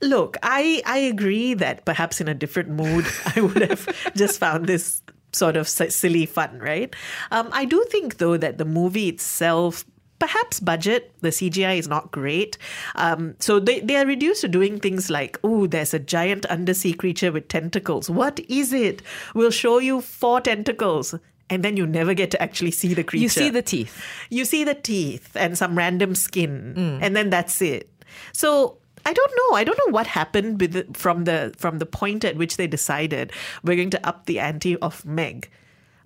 look, 0.00 0.36
I 0.42 0.82
I 0.86 0.98
agree 0.98 1.54
that 1.54 1.84
perhaps 1.84 2.20
in 2.20 2.28
a 2.28 2.34
different 2.34 2.70
mood, 2.70 3.06
I 3.36 3.40
would 3.40 3.62
have 3.62 3.86
just 4.16 4.40
found 4.40 4.66
this 4.66 5.02
sort 5.32 5.56
of 5.56 5.68
silly 5.68 6.24
fun, 6.24 6.58
right? 6.58 6.94
Um, 7.30 7.48
I 7.52 7.66
do 7.66 7.84
think 7.90 8.16
though 8.18 8.36
that 8.36 8.58
the 8.58 8.64
movie 8.64 9.08
itself. 9.08 9.84
Perhaps 10.18 10.60
budget, 10.60 11.12
the 11.20 11.28
CGI 11.28 11.78
is 11.78 11.88
not 11.88 12.10
great. 12.10 12.56
Um, 12.94 13.34
so 13.38 13.60
they, 13.60 13.80
they 13.80 13.96
are 13.96 14.06
reduced 14.06 14.40
to 14.40 14.48
doing 14.48 14.80
things 14.80 15.10
like, 15.10 15.38
oh, 15.44 15.66
there's 15.66 15.92
a 15.92 15.98
giant 15.98 16.46
undersea 16.46 16.94
creature 16.94 17.30
with 17.30 17.48
tentacles. 17.48 18.08
What 18.08 18.40
is 18.48 18.72
it? 18.72 19.02
We'll 19.34 19.50
show 19.50 19.78
you 19.78 20.00
four 20.00 20.40
tentacles. 20.40 21.14
And 21.48 21.62
then 21.62 21.76
you 21.76 21.86
never 21.86 22.14
get 22.14 22.30
to 22.32 22.42
actually 22.42 22.72
see 22.72 22.92
the 22.94 23.04
creature. 23.04 23.22
You 23.22 23.28
see 23.28 23.50
the 23.50 23.62
teeth. 23.62 24.02
You 24.30 24.44
see 24.44 24.64
the 24.64 24.74
teeth 24.74 25.36
and 25.36 25.56
some 25.56 25.76
random 25.78 26.14
skin, 26.16 26.98
and 27.00 27.14
then 27.14 27.30
that's 27.30 27.62
it. 27.62 27.88
So 28.32 28.78
I 29.04 29.12
don't 29.12 29.32
know. 29.36 29.56
I 29.56 29.62
don't 29.62 29.78
know 29.86 29.92
what 29.92 30.08
happened 30.08 30.60
with 30.60 30.72
the, 30.72 30.86
from 30.98 31.22
the 31.22 31.54
from 31.56 31.78
the 31.78 31.86
point 31.86 32.24
at 32.24 32.34
which 32.36 32.56
they 32.56 32.66
decided 32.66 33.30
we're 33.62 33.76
going 33.76 33.90
to 33.90 34.04
up 34.04 34.26
the 34.26 34.40
ante 34.40 34.76
of 34.78 35.04
Meg, 35.06 35.48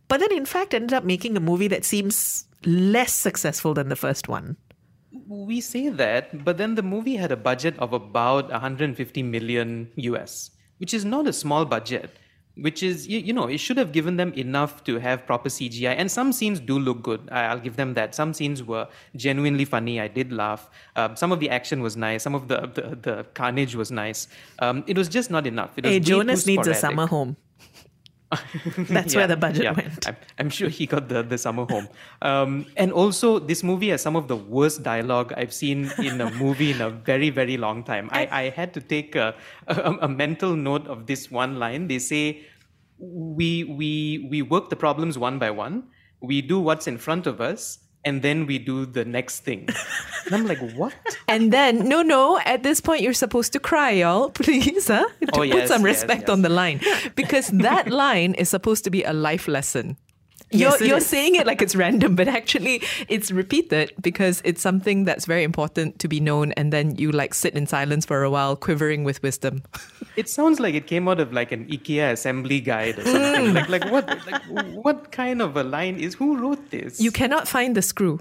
but 0.09 0.21
then 0.21 0.31
in 0.31 0.45
fact 0.45 0.75
ended 0.75 0.93
up 0.93 1.05
making 1.05 1.35
a 1.39 1.41
movie 1.41 1.69
that 1.69 1.87
seems 1.87 2.45
less 2.65 3.13
successful 3.13 3.75
than 3.75 3.89
the 3.89 3.97
first 3.97 4.29
one. 4.29 4.57
we 5.27 5.61
say 5.61 5.89
that 5.89 6.45
but 6.45 6.57
then 6.59 6.75
the 6.75 6.83
movie 6.83 7.17
had 7.17 7.33
a 7.33 7.37
budget 7.37 7.75
of 7.79 7.93
about 7.93 8.51
150 8.51 9.23
million 9.23 9.91
us 9.97 10.51
which 10.79 10.93
is 10.99 11.05
not 11.05 11.27
a 11.27 11.33
small 11.33 11.65
budget 11.65 12.11
which 12.57 12.83
is 12.83 13.07
you, 13.09 13.19
you 13.19 13.33
know 13.33 13.47
it 13.47 13.59
should 13.59 13.77
have 13.77 13.93
given 13.93 14.17
them 14.17 14.33
enough 14.35 14.85
to 14.85 14.99
have 14.99 15.25
proper 15.27 15.49
cgi 15.49 15.95
and 15.97 16.11
some 16.11 16.33
scenes 16.33 16.61
do 16.61 16.79
look 16.79 17.03
good. 17.03 17.29
I, 17.31 17.45
i'll 17.45 17.61
give 17.61 17.77
them 17.77 17.95
that. 17.95 18.15
Some 18.15 18.35
scenes 18.35 18.63
were 18.63 18.89
genuinely 19.17 19.65
funny. 19.65 20.01
I 20.01 20.09
did 20.09 20.33
laugh. 20.33 20.69
Um, 20.97 21.17
some 21.17 21.33
of 21.33 21.41
the 21.41 21.49
action 21.51 21.81
was 21.81 21.97
nice. 21.97 22.23
Some 22.23 22.35
of 22.35 22.49
the 22.49 22.61
the, 22.79 22.99
the 23.01 23.27
carnage 23.35 23.75
was 23.77 23.91
nice. 23.91 24.29
Um, 24.59 24.85
it 24.87 24.97
was 24.99 25.09
just 25.09 25.31
not 25.31 25.47
enough. 25.47 25.71
Hey, 25.83 26.01
Jonas 26.01 26.47
needs 26.47 26.67
a 26.67 26.75
summer 26.75 27.07
home. 27.07 27.37
That's 28.79 29.15
where 29.15 29.27
the 29.27 29.37
budget 29.37 29.77
went. 29.77 30.07
I'm, 30.07 30.17
I'm 30.39 30.51
sure 30.51 30.69
he 30.69 30.87
got 30.87 31.09
the, 31.09 31.23
the 31.23 31.39
summer 31.39 31.67
home. 31.69 31.89
Um, 32.23 32.67
and 32.77 32.93
also, 32.93 33.39
this 33.39 33.63
movie 33.63 33.89
has 33.89 34.03
some 34.03 34.15
of 34.15 34.29
the 34.29 34.37
worst 34.37 34.83
dialogue 34.83 35.33
I've 35.39 35.55
seen 35.55 35.91
in 35.99 36.21
a 36.21 36.31
movie 36.31 36.71
in 36.71 36.83
a 36.83 36.91
very, 36.91 37.31
very 37.31 37.57
long 37.57 37.83
time. 37.83 38.11
I, 38.13 38.29
I 38.31 38.43
had 38.51 38.75
to 38.75 38.81
take 38.81 39.17
a, 39.17 39.35
a, 39.67 39.97
a 40.03 40.09
mental 40.09 40.55
note 40.55 40.87
of 40.87 41.07
this 41.07 41.31
one 41.31 41.59
line. 41.59 41.89
They 41.89 41.99
say, 41.99 42.43
we, 42.99 43.65
we, 43.65 44.29
we 44.31 44.43
work 44.43 44.69
the 44.69 44.77
problems 44.77 45.17
one 45.17 45.39
by 45.39 45.51
one, 45.51 45.85
we 46.21 46.43
do 46.43 46.61
what's 46.61 46.87
in 46.87 46.99
front 46.99 47.27
of 47.27 47.41
us, 47.41 47.79
and 48.05 48.23
then 48.23 48.47
we 48.47 48.59
do 48.59 48.87
the 48.87 49.05
next 49.05 49.41
thing. 49.41 49.69
And 50.27 50.35
I'm 50.35 50.47
like, 50.47 50.59
what? 50.75 50.95
And 51.29 51.53
then, 51.53 51.89
no, 51.89 52.03
no, 52.03 52.39
at 52.45 52.63
this 52.63 52.81
point, 52.81 53.03
you're 53.03 53.13
supposed 53.15 53.53
to 53.53 53.61
cry, 53.61 53.91
y'all. 53.91 54.31
Please, 54.35 54.89
huh? 54.89 55.07
To 55.21 55.27
Oh, 55.35 55.39
put 55.39 55.49
yes, 55.49 55.69
some 55.69 55.83
yes, 55.83 55.95
respect 55.97 56.23
yes. 56.23 56.31
on 56.31 56.43
the 56.43 56.49
line. 56.49 56.81
Because 57.15 57.49
that 57.49 57.89
line 58.05 58.35
is 58.35 58.49
supposed 58.49 58.85
to 58.85 58.91
be 58.91 59.03
a 59.05 59.13
life 59.13 59.47
lesson. 59.49 59.97
You're, 60.53 60.71
Yes, 60.71 60.81
you're 60.81 60.97
is. 60.99 61.07
saying 61.07 61.37
it 61.37 61.47
like 61.47 61.63
it's 61.63 61.77
random, 61.85 62.17
but 62.17 62.27
actually 62.27 62.83
it's 63.09 63.31
repeated 63.31 63.93
because 64.01 64.43
it's 64.45 64.61
something 64.61 65.05
that's 65.05 65.25
very 65.27 65.45
important 65.45 65.99
to 66.01 66.09
be 66.09 66.19
known, 66.21 66.53
and 66.53 66.73
then 66.73 66.97
you 66.97 67.13
like 67.13 67.35
sit 67.35 67.55
in 67.55 67.67
silence 67.67 68.05
for 68.05 68.23
a 68.25 68.31
while, 68.31 68.57
quivering 68.57 69.05
with 69.05 69.23
wisdom. 69.23 69.63
It 70.17 70.29
sounds 70.29 70.59
like 70.61 70.75
it 70.75 70.87
came 70.89 71.09
out 71.09 71.21
of 71.21 71.33
like 71.33 71.51
an 71.53 71.67
IKEA 71.69 72.13
assembly 72.13 72.61
guide 72.61 72.99
or 72.99 73.05
something. 73.05 73.55
like, 73.55 73.69
like 73.69 73.91
what, 73.93 74.07
like 74.27 74.43
what 74.85 75.13
kind 75.13 75.41
of 75.41 75.57
a 75.57 75.63
line 75.63 75.99
is? 76.01 76.15
Who 76.15 76.37
wrote 76.37 76.71
this? 76.71 77.01
You 77.01 77.11
cannot 77.13 77.47
find 77.49 77.75
the 77.77 77.81
screw. 77.81 78.21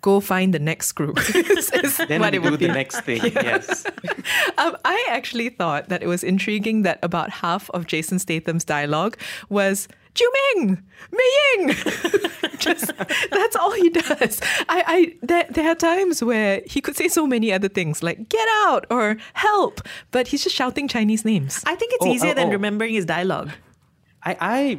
Go 0.00 0.20
find 0.20 0.54
the 0.54 0.58
next 0.60 0.86
screw. 0.86 1.12
is- 1.34 1.70
is 1.72 1.96
then 2.08 2.20
what 2.20 2.32
we 2.32 2.38
it 2.38 2.42
would 2.42 2.50
do 2.60 2.66
the 2.68 2.68
be. 2.68 2.72
next 2.72 3.00
thing. 3.00 3.20
Yes. 3.34 3.84
Um, 4.58 4.76
I 4.84 5.06
actually 5.10 5.48
thought 5.50 5.88
that 5.88 6.02
it 6.02 6.06
was 6.06 6.22
intriguing 6.22 6.82
that 6.82 6.98
about 7.02 7.30
half 7.30 7.68
of 7.70 7.86
Jason 7.86 8.18
Statham's 8.18 8.64
dialogue 8.64 9.18
was 9.50 9.88
Jiu 10.14 10.30
Ming, 10.54 10.82
Mei 11.12 11.30
Ying. 11.58 11.68
Just 12.58 12.92
that's 13.30 13.56
all 13.56 13.72
he 13.72 13.90
does. 13.90 14.40
I, 14.68 14.82
I 14.86 15.14
there, 15.22 15.46
there 15.50 15.68
are 15.70 15.74
times 15.74 16.22
where 16.22 16.62
he 16.66 16.80
could 16.80 16.96
say 16.96 17.08
so 17.08 17.26
many 17.26 17.52
other 17.52 17.68
things 17.68 18.02
like 18.02 18.28
"get 18.28 18.48
out" 18.64 18.86
or 18.90 19.16
"help," 19.34 19.80
but 20.12 20.28
he's 20.28 20.44
just 20.44 20.54
shouting 20.56 20.88
Chinese 20.88 21.24
names. 21.24 21.62
I 21.66 21.74
think 21.74 21.92
it's 21.94 22.06
Oh, 22.06 22.12
easier 22.12 22.30
oh, 22.30 22.34
than 22.34 22.48
oh. 22.48 22.52
remembering 22.52 22.94
his 22.94 23.04
dialogue. 23.04 23.50
I, 24.26 24.36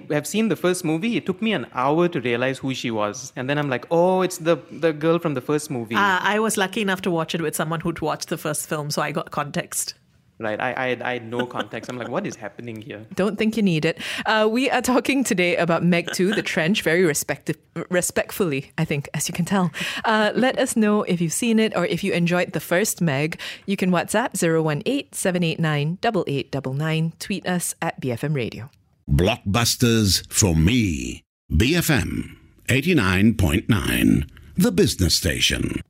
I 0.09 0.13
have 0.13 0.25
seen 0.25 0.47
the 0.47 0.55
first 0.55 0.83
movie. 0.83 1.17
It 1.17 1.25
took 1.27 1.39
me 1.41 1.53
an 1.53 1.67
hour 1.75 2.07
to 2.07 2.19
realize 2.19 2.57
who 2.57 2.73
she 2.73 2.89
was. 2.89 3.31
And 3.35 3.47
then 3.47 3.59
I'm 3.59 3.69
like, 3.69 3.85
oh, 3.91 4.21
it's 4.23 4.39
the, 4.39 4.57
the 4.71 4.91
girl 4.91 5.19
from 5.19 5.35
the 5.35 5.41
first 5.41 5.69
movie. 5.69 5.93
Uh, 5.93 6.17
I 6.19 6.39
was 6.39 6.57
lucky 6.57 6.81
enough 6.81 7.01
to 7.01 7.11
watch 7.11 7.35
it 7.35 7.41
with 7.41 7.55
someone 7.55 7.79
who'd 7.81 8.01
watched 8.01 8.29
the 8.29 8.39
first 8.39 8.67
film, 8.67 8.89
so 8.89 9.03
I 9.03 9.11
got 9.11 9.29
context. 9.29 9.93
Right. 10.37 10.59
I, 10.59 10.73
I, 10.75 10.87
had, 10.89 11.01
I 11.01 11.13
had 11.13 11.29
no 11.29 11.45
context. 11.45 11.89
I'm 11.89 11.97
like, 11.97 12.09
what 12.09 12.27
is 12.27 12.35
happening 12.35 12.81
here? 12.81 13.05
Don't 13.15 13.37
think 13.37 13.55
you 13.55 13.63
need 13.63 13.85
it. 13.85 13.99
Uh, 14.25 14.47
we 14.51 14.69
are 14.69 14.81
talking 14.81 15.23
today 15.23 15.55
about 15.55 15.83
Meg 15.83 16.11
2, 16.11 16.33
The 16.33 16.41
Trench, 16.41 16.81
very 16.81 17.03
respecti- 17.03 17.55
respectfully, 17.89 18.71
I 18.77 18.83
think, 18.83 19.07
as 19.13 19.29
you 19.29 19.33
can 19.33 19.45
tell. 19.45 19.71
Uh, 20.03 20.31
let 20.35 20.59
us 20.59 20.75
know 20.75 21.03
if 21.03 21.21
you've 21.21 21.33
seen 21.33 21.57
it 21.57 21.75
or 21.75 21.85
if 21.85 22.03
you 22.03 22.11
enjoyed 22.11 22.51
the 22.51 22.59
first 22.59 23.01
Meg. 23.01 23.39
You 23.65 23.77
can 23.77 23.91
WhatsApp 23.91 24.35
018 24.35 25.13
789 25.13 25.99
8899. 26.03 27.13
Tweet 27.19 27.47
us 27.47 27.75
at 27.81 28.01
BFM 28.01 28.35
Radio. 28.35 28.69
Blockbusters 29.09 30.25
for 30.31 30.55
me. 30.55 31.21
BFM 31.51 32.35
89.9, 32.67 34.29
the 34.57 34.71
business 34.71 35.15
station. 35.15 35.81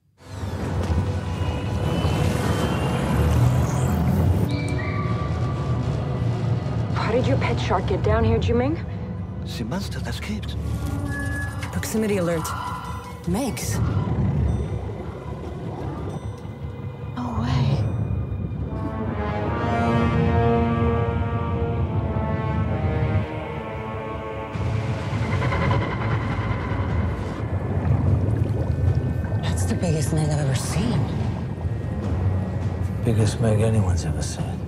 How 7.26 7.32
did 7.32 7.40
your 7.40 7.48
pet 7.48 7.60
shark 7.60 7.88
get 7.88 8.04
down 8.04 8.24
here, 8.24 8.38
Jiuming? 8.38 8.86
She 9.48 9.64
must 9.64 9.96
have 9.96 10.08
escaped. 10.08 10.56
Proximity 11.72 12.18
alert. 12.18 12.44
Megs. 13.24 13.80
No 17.18 17.42
way. 17.42 17.82
That's 29.42 29.66
the 29.66 29.74
biggest 29.74 30.14
Meg 30.14 30.30
I've 30.30 30.42
ever 30.42 30.54
seen. 30.54 31.00
Biggest 33.04 33.42
Meg 33.42 33.62
anyone's 33.62 34.06
ever 34.06 34.22
seen. 34.22 34.65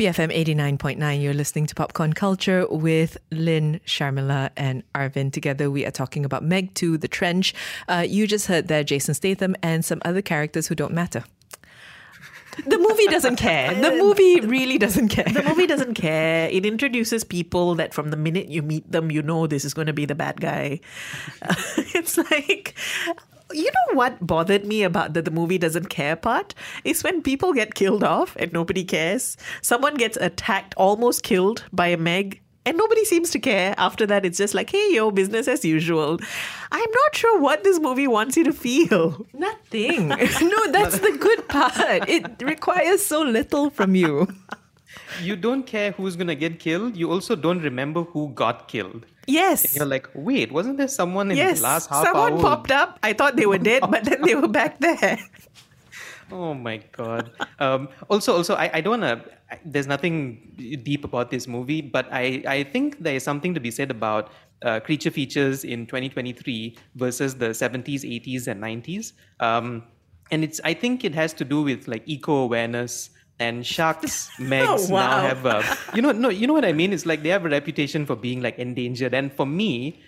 BFM 0.00 0.34
89.9, 0.34 1.22
you're 1.22 1.34
listening 1.34 1.66
to 1.66 1.74
Popcorn 1.74 2.14
Culture 2.14 2.66
with 2.70 3.18
Lynn, 3.30 3.82
Sharmila, 3.84 4.48
and 4.56 4.82
Arvin. 4.94 5.30
Together, 5.30 5.70
we 5.70 5.84
are 5.84 5.90
talking 5.90 6.24
about 6.24 6.42
Meg 6.42 6.72
2, 6.72 6.96
The 6.96 7.06
Trench. 7.06 7.52
Uh, 7.86 8.06
you 8.08 8.26
just 8.26 8.46
heard 8.46 8.68
there 8.68 8.82
Jason 8.82 9.12
Statham 9.12 9.54
and 9.62 9.84
some 9.84 10.00
other 10.06 10.22
characters 10.22 10.68
who 10.68 10.74
don't 10.74 10.94
matter. 10.94 11.22
The 12.66 12.78
movie 12.78 13.08
doesn't 13.08 13.36
care. 13.36 13.74
The 13.74 13.90
movie 14.02 14.40
really 14.40 14.78
doesn't 14.78 15.08
care. 15.08 15.24
The 15.24 15.42
movie 15.42 15.66
doesn't 15.66 15.96
care. 15.96 16.48
It 16.48 16.64
introduces 16.64 17.22
people 17.22 17.74
that 17.74 17.92
from 17.92 18.10
the 18.10 18.16
minute 18.16 18.48
you 18.48 18.62
meet 18.62 18.90
them, 18.90 19.10
you 19.10 19.20
know 19.20 19.46
this 19.46 19.66
is 19.66 19.74
going 19.74 19.88
to 19.88 19.92
be 19.92 20.06
the 20.06 20.14
bad 20.14 20.40
guy. 20.40 20.80
it's 21.76 22.16
like. 22.16 22.74
You 23.52 23.64
know 23.64 23.94
what 23.96 24.24
bothered 24.26 24.64
me 24.64 24.82
about 24.82 25.14
the, 25.14 25.22
the 25.22 25.30
movie 25.30 25.58
doesn't 25.58 25.88
care 25.88 26.16
part 26.16 26.54
is 26.84 27.02
when 27.02 27.22
people 27.22 27.52
get 27.52 27.74
killed 27.74 28.04
off 28.04 28.36
and 28.36 28.52
nobody 28.52 28.84
cares. 28.84 29.36
Someone 29.62 29.94
gets 29.94 30.16
attacked, 30.18 30.74
almost 30.76 31.22
killed 31.22 31.64
by 31.72 31.88
a 31.88 31.96
Meg, 31.96 32.40
and 32.66 32.76
nobody 32.76 33.04
seems 33.04 33.30
to 33.30 33.38
care. 33.38 33.74
After 33.78 34.06
that, 34.06 34.26
it's 34.26 34.38
just 34.38 34.54
like, 34.54 34.70
hey, 34.70 34.94
yo, 34.94 35.10
business 35.10 35.48
as 35.48 35.64
usual. 35.64 36.18
I'm 36.70 36.90
not 36.90 37.14
sure 37.14 37.40
what 37.40 37.64
this 37.64 37.80
movie 37.80 38.06
wants 38.06 38.36
you 38.36 38.44
to 38.44 38.52
feel. 38.52 39.26
Nothing. 39.32 40.08
no, 40.08 40.72
that's 40.72 40.98
the 40.98 41.16
good 41.18 41.48
part. 41.48 42.08
It 42.08 42.42
requires 42.42 43.04
so 43.04 43.22
little 43.22 43.70
from 43.70 43.94
you. 43.94 44.28
You 45.22 45.36
don't 45.36 45.64
care 45.64 45.92
who's 45.92 46.16
going 46.16 46.26
to 46.28 46.34
get 46.34 46.58
killed. 46.60 46.96
You 46.96 47.10
also 47.10 47.34
don't 47.34 47.62
remember 47.62 48.02
who 48.02 48.28
got 48.34 48.68
killed. 48.68 49.06
Yes. 49.30 49.64
And 49.64 49.74
you're 49.76 49.86
like, 49.86 50.08
wait, 50.14 50.50
wasn't 50.50 50.76
there 50.76 50.88
someone 50.88 51.30
in 51.30 51.36
yes. 51.36 51.58
the 51.58 51.64
last 51.64 51.88
half 51.88 52.04
Someone 52.04 52.34
hour? 52.34 52.40
popped 52.40 52.70
up. 52.70 52.98
I 53.02 53.12
thought 53.12 53.36
they 53.36 53.46
were 53.46 53.58
dead, 53.58 53.82
but 53.88 54.04
then 54.04 54.22
they 54.22 54.34
were 54.34 54.48
back 54.48 54.80
there. 54.80 55.18
Oh 56.32 56.54
my 56.54 56.78
god. 56.92 57.32
Um, 57.58 57.88
also, 58.08 58.36
also, 58.36 58.54
I, 58.54 58.70
I 58.74 58.80
don't 58.80 59.00
want 59.00 59.24
to. 59.24 59.58
There's 59.64 59.88
nothing 59.88 60.54
deep 60.84 61.04
about 61.04 61.30
this 61.30 61.48
movie, 61.48 61.80
but 61.82 62.06
I, 62.12 62.42
I 62.46 62.62
think 62.62 63.02
there 63.02 63.16
is 63.16 63.24
something 63.24 63.52
to 63.54 63.58
be 63.58 63.72
said 63.72 63.90
about 63.90 64.30
uh, 64.62 64.78
creature 64.78 65.10
features 65.10 65.64
in 65.64 65.86
2023 65.86 66.76
versus 66.94 67.34
the 67.34 67.48
70s, 67.48 68.06
80s, 68.06 68.46
and 68.46 68.62
90s. 68.62 69.12
Um, 69.40 69.82
and 70.30 70.44
it's. 70.44 70.60
I 70.62 70.72
think 70.72 71.04
it 71.04 71.14
has 71.16 71.32
to 71.34 71.44
do 71.44 71.62
with 71.62 71.88
like 71.88 72.04
eco 72.06 72.46
awareness. 72.46 73.10
And 73.40 73.66
sharks, 73.66 74.30
Megs 74.38 74.88
Oh, 74.88 74.92
wow. 74.94 75.08
now 75.16 75.20
have 75.22 75.46
a, 75.46 75.64
you 75.94 76.02
know, 76.02 76.12
no, 76.12 76.28
you 76.28 76.46
know 76.46 76.52
what 76.52 76.64
I 76.64 76.72
mean. 76.72 76.92
It's 76.92 77.06
like 77.06 77.22
they 77.22 77.30
have 77.30 77.44
a 77.44 77.48
reputation 77.48 78.04
for 78.06 78.14
being 78.14 78.42
like 78.42 78.58
endangered. 78.58 79.14
And 79.14 79.32
for 79.32 79.46
me, 79.46 79.98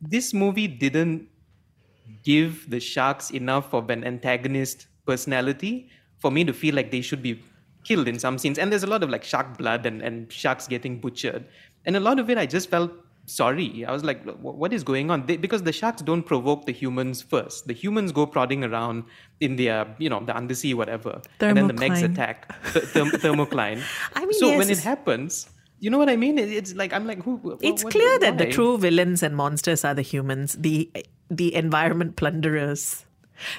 this 0.00 0.32
movie 0.34 0.66
didn't 0.66 1.28
give 2.24 2.68
the 2.70 2.80
sharks 2.80 3.30
enough 3.30 3.72
of 3.74 3.90
an 3.90 4.02
antagonist 4.04 4.86
personality 5.06 5.90
for 6.18 6.30
me 6.30 6.44
to 6.44 6.52
feel 6.52 6.74
like 6.74 6.90
they 6.90 7.00
should 7.02 7.22
be 7.22 7.42
killed 7.84 8.08
in 8.08 8.18
some 8.18 8.38
scenes. 8.38 8.58
And 8.58 8.72
there's 8.72 8.82
a 8.82 8.86
lot 8.88 9.02
of 9.02 9.10
like 9.10 9.24
shark 9.24 9.56
blood 9.58 9.86
and, 9.86 10.02
and 10.02 10.32
sharks 10.32 10.66
getting 10.66 11.00
butchered. 11.00 11.44
And 11.84 11.96
a 11.96 12.00
lot 12.00 12.18
of 12.18 12.28
it, 12.30 12.38
I 12.38 12.46
just 12.46 12.68
felt 12.70 12.92
sorry. 13.30 13.84
I 13.84 13.92
was 13.92 14.04
like, 14.04 14.24
what 14.42 14.72
is 14.72 14.82
going 14.84 15.10
on? 15.10 15.26
They, 15.26 15.36
because 15.36 15.62
the 15.62 15.72
sharks 15.72 16.02
don't 16.02 16.22
provoke 16.24 16.66
the 16.66 16.72
humans 16.72 17.22
first. 17.22 17.66
The 17.66 17.74
humans 17.74 18.12
go 18.12 18.26
prodding 18.26 18.64
around 18.64 19.04
in 19.40 19.56
their, 19.56 19.86
you 19.98 20.08
know, 20.10 20.20
the 20.24 20.34
undersea, 20.36 20.74
whatever. 20.74 21.20
and 21.40 21.56
then 21.56 21.66
the 21.68 21.74
Megs 21.74 22.02
attack. 22.02 22.38
Th- 22.72 22.84
therm- 22.86 23.10
thermocline. 23.24 23.82
I 24.14 24.20
mean, 24.26 24.32
so 24.34 24.46
yes, 24.48 24.58
when 24.58 24.70
it 24.70 24.78
happens, 24.80 25.48
you 25.78 25.90
know 25.90 25.98
what 25.98 26.08
I 26.10 26.16
mean? 26.16 26.38
It's 26.38 26.74
like, 26.74 26.92
I'm 26.92 27.06
like, 27.06 27.22
who? 27.22 27.38
wh- 27.44 27.64
It's 27.64 27.84
what- 27.84 27.92
clear 27.92 28.18
that 28.20 28.38
the 28.38 28.46
true 28.50 28.76
villains 28.78 29.22
and 29.22 29.36
monsters 29.36 29.84
are 29.84 29.94
the 29.94 30.02
humans, 30.02 30.56
the 30.58 30.90
the 31.30 31.54
environment 31.54 32.16
plunderers. 32.16 33.06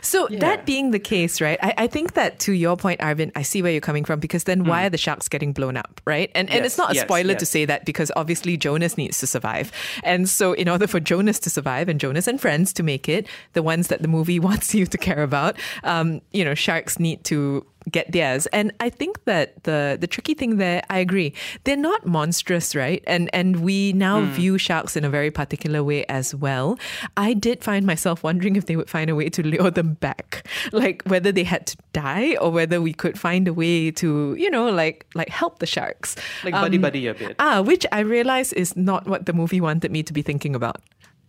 So 0.02 0.28
that 0.32 0.66
being 0.66 0.92
the 0.92 1.00
case, 1.00 1.42
right? 1.42 1.60
I, 1.62 1.74
I 1.78 1.88
think 1.88 2.14
that 2.14 2.40
to 2.40 2.54
your 2.54 2.78
point, 2.78 3.00
Arvin, 3.00 3.32
I 3.36 3.42
see 3.42 3.62
where 3.62 3.72
you're 3.72 3.82
coming 3.82 4.06
from 4.06 4.20
because 4.20 4.46
then 4.46 4.64
why 4.64 4.86
are 4.86 4.90
the 4.90 4.98
sharks 4.98 5.28
getting 5.28 5.54
blown 5.54 5.78
up, 5.78 6.02
right? 6.06 6.32
And 6.36 6.50
and 6.50 6.66
it's 6.66 6.78
not 6.78 6.92
a 6.92 6.96
yes, 6.96 7.04
spoiler 7.04 7.36
to 7.36 7.46
say 7.46 7.66
that 7.66 7.86
because 7.86 8.12
obviously 8.16 8.58
Jonas 8.58 8.98
needs 8.98 9.20
to 9.20 9.28
survive. 9.28 9.72
And 10.04 10.30
so 10.30 10.54
in 10.54 10.70
order 10.70 10.88
for 10.88 11.00
Jonas 11.00 11.40
to 11.40 11.50
survive 11.50 11.90
and 11.90 12.00
Jonas 12.00 12.28
and 12.28 12.40
friends 12.40 12.74
to 12.74 12.84
make 12.84 13.08
it, 13.10 13.28
the 13.54 13.64
ones 13.64 13.88
that 13.88 14.02
the 14.02 14.08
movie 14.08 14.40
wants 14.52 14.74
you 14.74 14.86
to 14.86 14.98
care 14.98 15.24
about, 15.24 15.58
um, 15.84 16.22
you 16.32 16.44
know, 16.46 16.54
sharks 16.54 17.00
need 17.00 17.24
to 17.26 17.66
get 17.90 18.12
theirs. 18.12 18.48
And 18.48 18.72
I 18.80 18.90
think 18.90 19.24
that 19.26 19.64
the 19.64 19.98
the 20.00 20.08
tricky 20.08 20.34
thing 20.34 20.58
there, 20.58 20.82
I 20.90 21.00
agree, 21.00 21.34
they're 21.64 21.78
not 21.78 22.06
monstrous, 22.06 22.76
right? 22.76 23.04
And 23.08 23.30
and 23.34 23.62
we 23.62 23.94
now 23.94 24.22
view 24.26 24.58
sharks 24.58 24.96
in 24.96 25.04
a 25.04 25.10
very 25.10 25.32
particular 25.32 25.84
way 25.84 26.06
as 26.06 26.36
well. 26.36 26.78
I 27.18 27.34
did 27.34 27.64
find 27.64 27.86
myself 27.86 28.24
wondering 28.24 28.56
if 28.56 28.66
they 28.66 28.76
would 28.76 28.90
find 28.90 29.10
a 29.10 29.16
way 29.16 29.30
to 29.30 29.44
lure 29.54 29.72
them 29.72 29.94
back, 29.96 30.46
like 30.72 31.02
whether 31.06 31.32
they 31.32 31.44
had 31.44 31.68
to 31.68 31.78
die 31.94 32.36
or 32.40 32.52
whether 32.52 32.82
we 32.82 32.94
could 32.94 33.20
find 33.20 33.48
a 33.48 33.54
way 33.54 33.92
to, 33.92 34.36
you 34.38 34.50
know, 34.50 34.70
like 34.70 35.06
like 35.16 35.30
help 35.30 35.60
the 35.60 35.66
sharks, 35.66 36.16
Like 36.44 36.54
buddy 36.54 36.78
buddy 36.78 37.08
a 37.08 37.14
bit. 37.14 37.36
Ah, 37.40 37.62
which 37.62 37.86
I 37.92 38.00
realize 38.02 38.54
is 38.54 38.76
not 38.76 39.08
what 39.08 39.26
the 39.26 39.34
movie 39.34 39.62
wanted 39.62 39.92
me 39.92 40.04
to 40.04 40.14
be 40.14 40.22
thinking 40.22 40.56
about. 40.56 40.82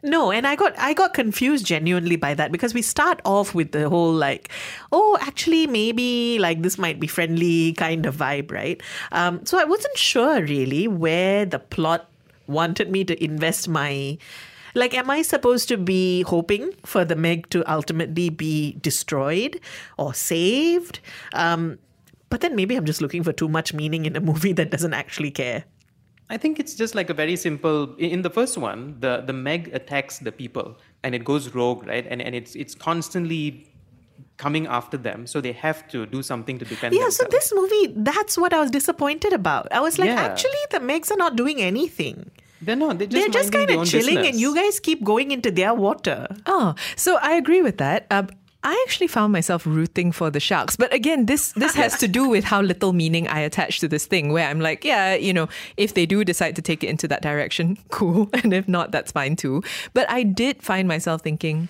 No, 0.05 0.33
and 0.33 0.49
I 0.49 0.57
got 0.57 0.77
I 0.79 0.95
got 0.95 1.15
confused 1.15 1.65
genuinely 1.65 2.17
by 2.17 2.35
that 2.35 2.51
because 2.51 2.75
we 2.75 2.83
start 2.83 3.21
off 3.25 3.55
with 3.55 3.71
the 3.71 3.89
whole 3.89 4.13
like, 4.13 4.51
oh, 4.91 5.17
actually 5.21 5.69
maybe 5.69 6.39
like 6.41 6.63
this 6.63 6.77
might 6.77 6.99
be 6.99 7.07
friendly 7.07 7.73
kind 7.75 8.05
of 8.05 8.17
vibe, 8.17 8.51
right? 8.51 8.83
Um, 9.13 9.47
so 9.47 9.59
I 9.59 9.65
wasn't 9.65 9.97
sure 9.97 10.43
really 10.43 10.89
where 10.89 11.47
the 11.47 11.61
plot 11.61 12.11
wanted 12.49 12.91
me 12.91 13.05
to 13.05 13.25
invest 13.25 13.69
my. 13.69 14.19
Like, 14.75 14.95
am 14.95 15.11
I 15.11 15.21
supposed 15.21 15.69
to 15.69 15.77
be 15.77 16.23
hoping 16.23 16.73
for 16.85 17.05
the 17.05 17.15
Meg 17.15 17.51
to 17.51 17.63
ultimately 17.71 18.31
be 18.31 18.79
destroyed 18.81 19.61
or 19.99 20.15
saved? 20.15 20.99
Um, 21.35 21.79
but 22.31 22.41
then 22.41 22.57
maybe 22.57 22.75
I'm 22.75 22.87
just 22.87 23.03
looking 23.03 23.23
for 23.23 23.35
too 23.35 23.49
much 23.51 23.75
meaning 23.75 24.07
in 24.07 24.17
a 24.17 24.21
movie 24.33 24.55
that 24.55 24.71
doesn't 24.71 24.95
actually 24.95 25.31
care. 25.31 25.65
I 26.35 26.37
think 26.43 26.59
it's 26.63 26.75
just 26.83 26.95
like 26.99 27.11
a 27.11 27.15
very 27.23 27.37
simple. 27.37 27.95
In 28.05 28.11
in 28.19 28.23
the 28.27 28.31
first 28.39 28.57
one, 28.69 28.81
the 29.05 29.13
the 29.31 29.33
Meg 29.47 29.69
attacks 29.81 30.19
the 30.29 30.33
people 30.43 30.67
and 31.05 31.15
it 31.19 31.25
goes 31.31 31.45
rogue, 31.61 31.87
right? 31.93 32.07
And 32.15 32.21
and 32.27 32.35
it's 32.41 32.55
it's 32.63 32.75
constantly 32.89 33.43
coming 34.43 34.67
after 34.67 34.97
them, 35.09 35.27
so 35.33 35.41
they 35.47 35.53
have 35.53 35.87
to 35.95 36.07
do 36.15 36.23
something 36.23 36.59
to 36.59 36.65
defend. 36.65 36.93
Themselves. 36.95 37.19
Yeah, 37.21 37.25
so 37.25 37.31
this 37.31 37.53
movie, 37.55 37.85
that's 38.11 38.39
what 38.45 38.53
I 38.53 38.61
was 38.61 38.71
disappointed 38.71 39.33
about. 39.33 39.69
I 39.71 39.81
was 39.87 39.99
like, 39.99 40.09
Yeah. 40.09 40.23
actually, 40.31 40.63
the 40.71 40.81
Megs 40.81 41.11
are 41.15 41.21
not 41.25 41.37
doing 41.43 41.61
anything. 41.73 42.31
they're 42.67 42.77
not. 42.81 42.99
They're 42.99 43.09
just, 43.13 43.21
They're 43.21 43.37
just 43.43 43.53
kind 43.53 43.71
of 43.75 43.87
chilling, 43.93 44.17
business. 44.17 44.29
and 44.33 44.41
you 44.41 44.51
guys 44.55 44.81
keep 44.89 45.05
going 45.13 45.31
into 45.37 45.51
their 45.61 45.75
water. 45.75 46.19
Oh, 46.47 46.75
so 47.05 47.19
I 47.31 47.33
agree 47.43 47.61
with 47.69 47.79
that. 47.79 48.07
Um, 48.17 48.29
I 48.65 48.85
actually 48.87 49.09
found 49.09 49.33
myself 49.33 49.67
rooting 49.67 50.13
for 50.13 50.31
the 50.31 50.39
sharks, 50.39 50.77
but 50.77 50.93
again, 50.93 51.27
this 51.27 51.53
this 51.53 51.75
has 51.75 51.99
to 51.99 52.07
do 52.07 52.29
with 52.29 52.45
how 52.45 52.61
little 52.63 52.93
meaning 52.93 53.27
I 53.27 53.41
attach 53.41 53.81
to 53.81 53.89
this 53.89 54.07
thing. 54.07 54.33
Where 54.33 54.49
I'm 54.49 54.61
like, 54.61 54.85
yeah, 54.85 55.15
you 55.15 55.33
know, 55.33 55.49
if 55.77 55.95
they 55.95 56.07
do 56.07 56.25
decide 56.25 56.55
to 56.57 56.63
take 56.63 56.85
it 56.85 56.89
into 56.89 57.09
that 57.09 57.23
direction, 57.23 57.77
cool, 57.91 58.31
and 58.33 58.53
if 58.53 58.69
not, 58.69 58.93
that's 58.93 59.11
fine 59.11 59.35
too. 59.35 59.63
But 59.95 60.09
I 60.11 60.23
did 60.23 60.63
find 60.63 60.87
myself 60.87 61.23
thinking. 61.23 61.69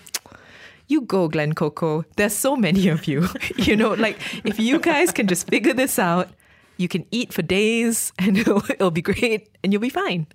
You 0.87 1.01
go, 1.01 1.29
Glen 1.29 1.53
Coco. 1.53 2.03
There's 2.17 2.35
so 2.35 2.57
many 2.57 2.89
of 2.89 3.07
you. 3.07 3.29
you 3.55 3.75
know, 3.75 3.93
like 3.93 4.19
if 4.43 4.59
you 4.59 4.79
guys 4.79 5.11
can 5.11 5.27
just 5.27 5.47
figure 5.47 5.73
this 5.73 5.97
out, 5.97 6.29
you 6.77 6.89
can 6.89 7.05
eat 7.09 7.33
for 7.33 7.41
days 7.41 8.11
and 8.19 8.37
it'll, 8.37 8.63
it'll 8.69 8.91
be 8.91 9.01
great 9.01 9.49
and 9.63 9.71
you'll 9.71 9.81
be 9.81 9.89
fine. 9.89 10.27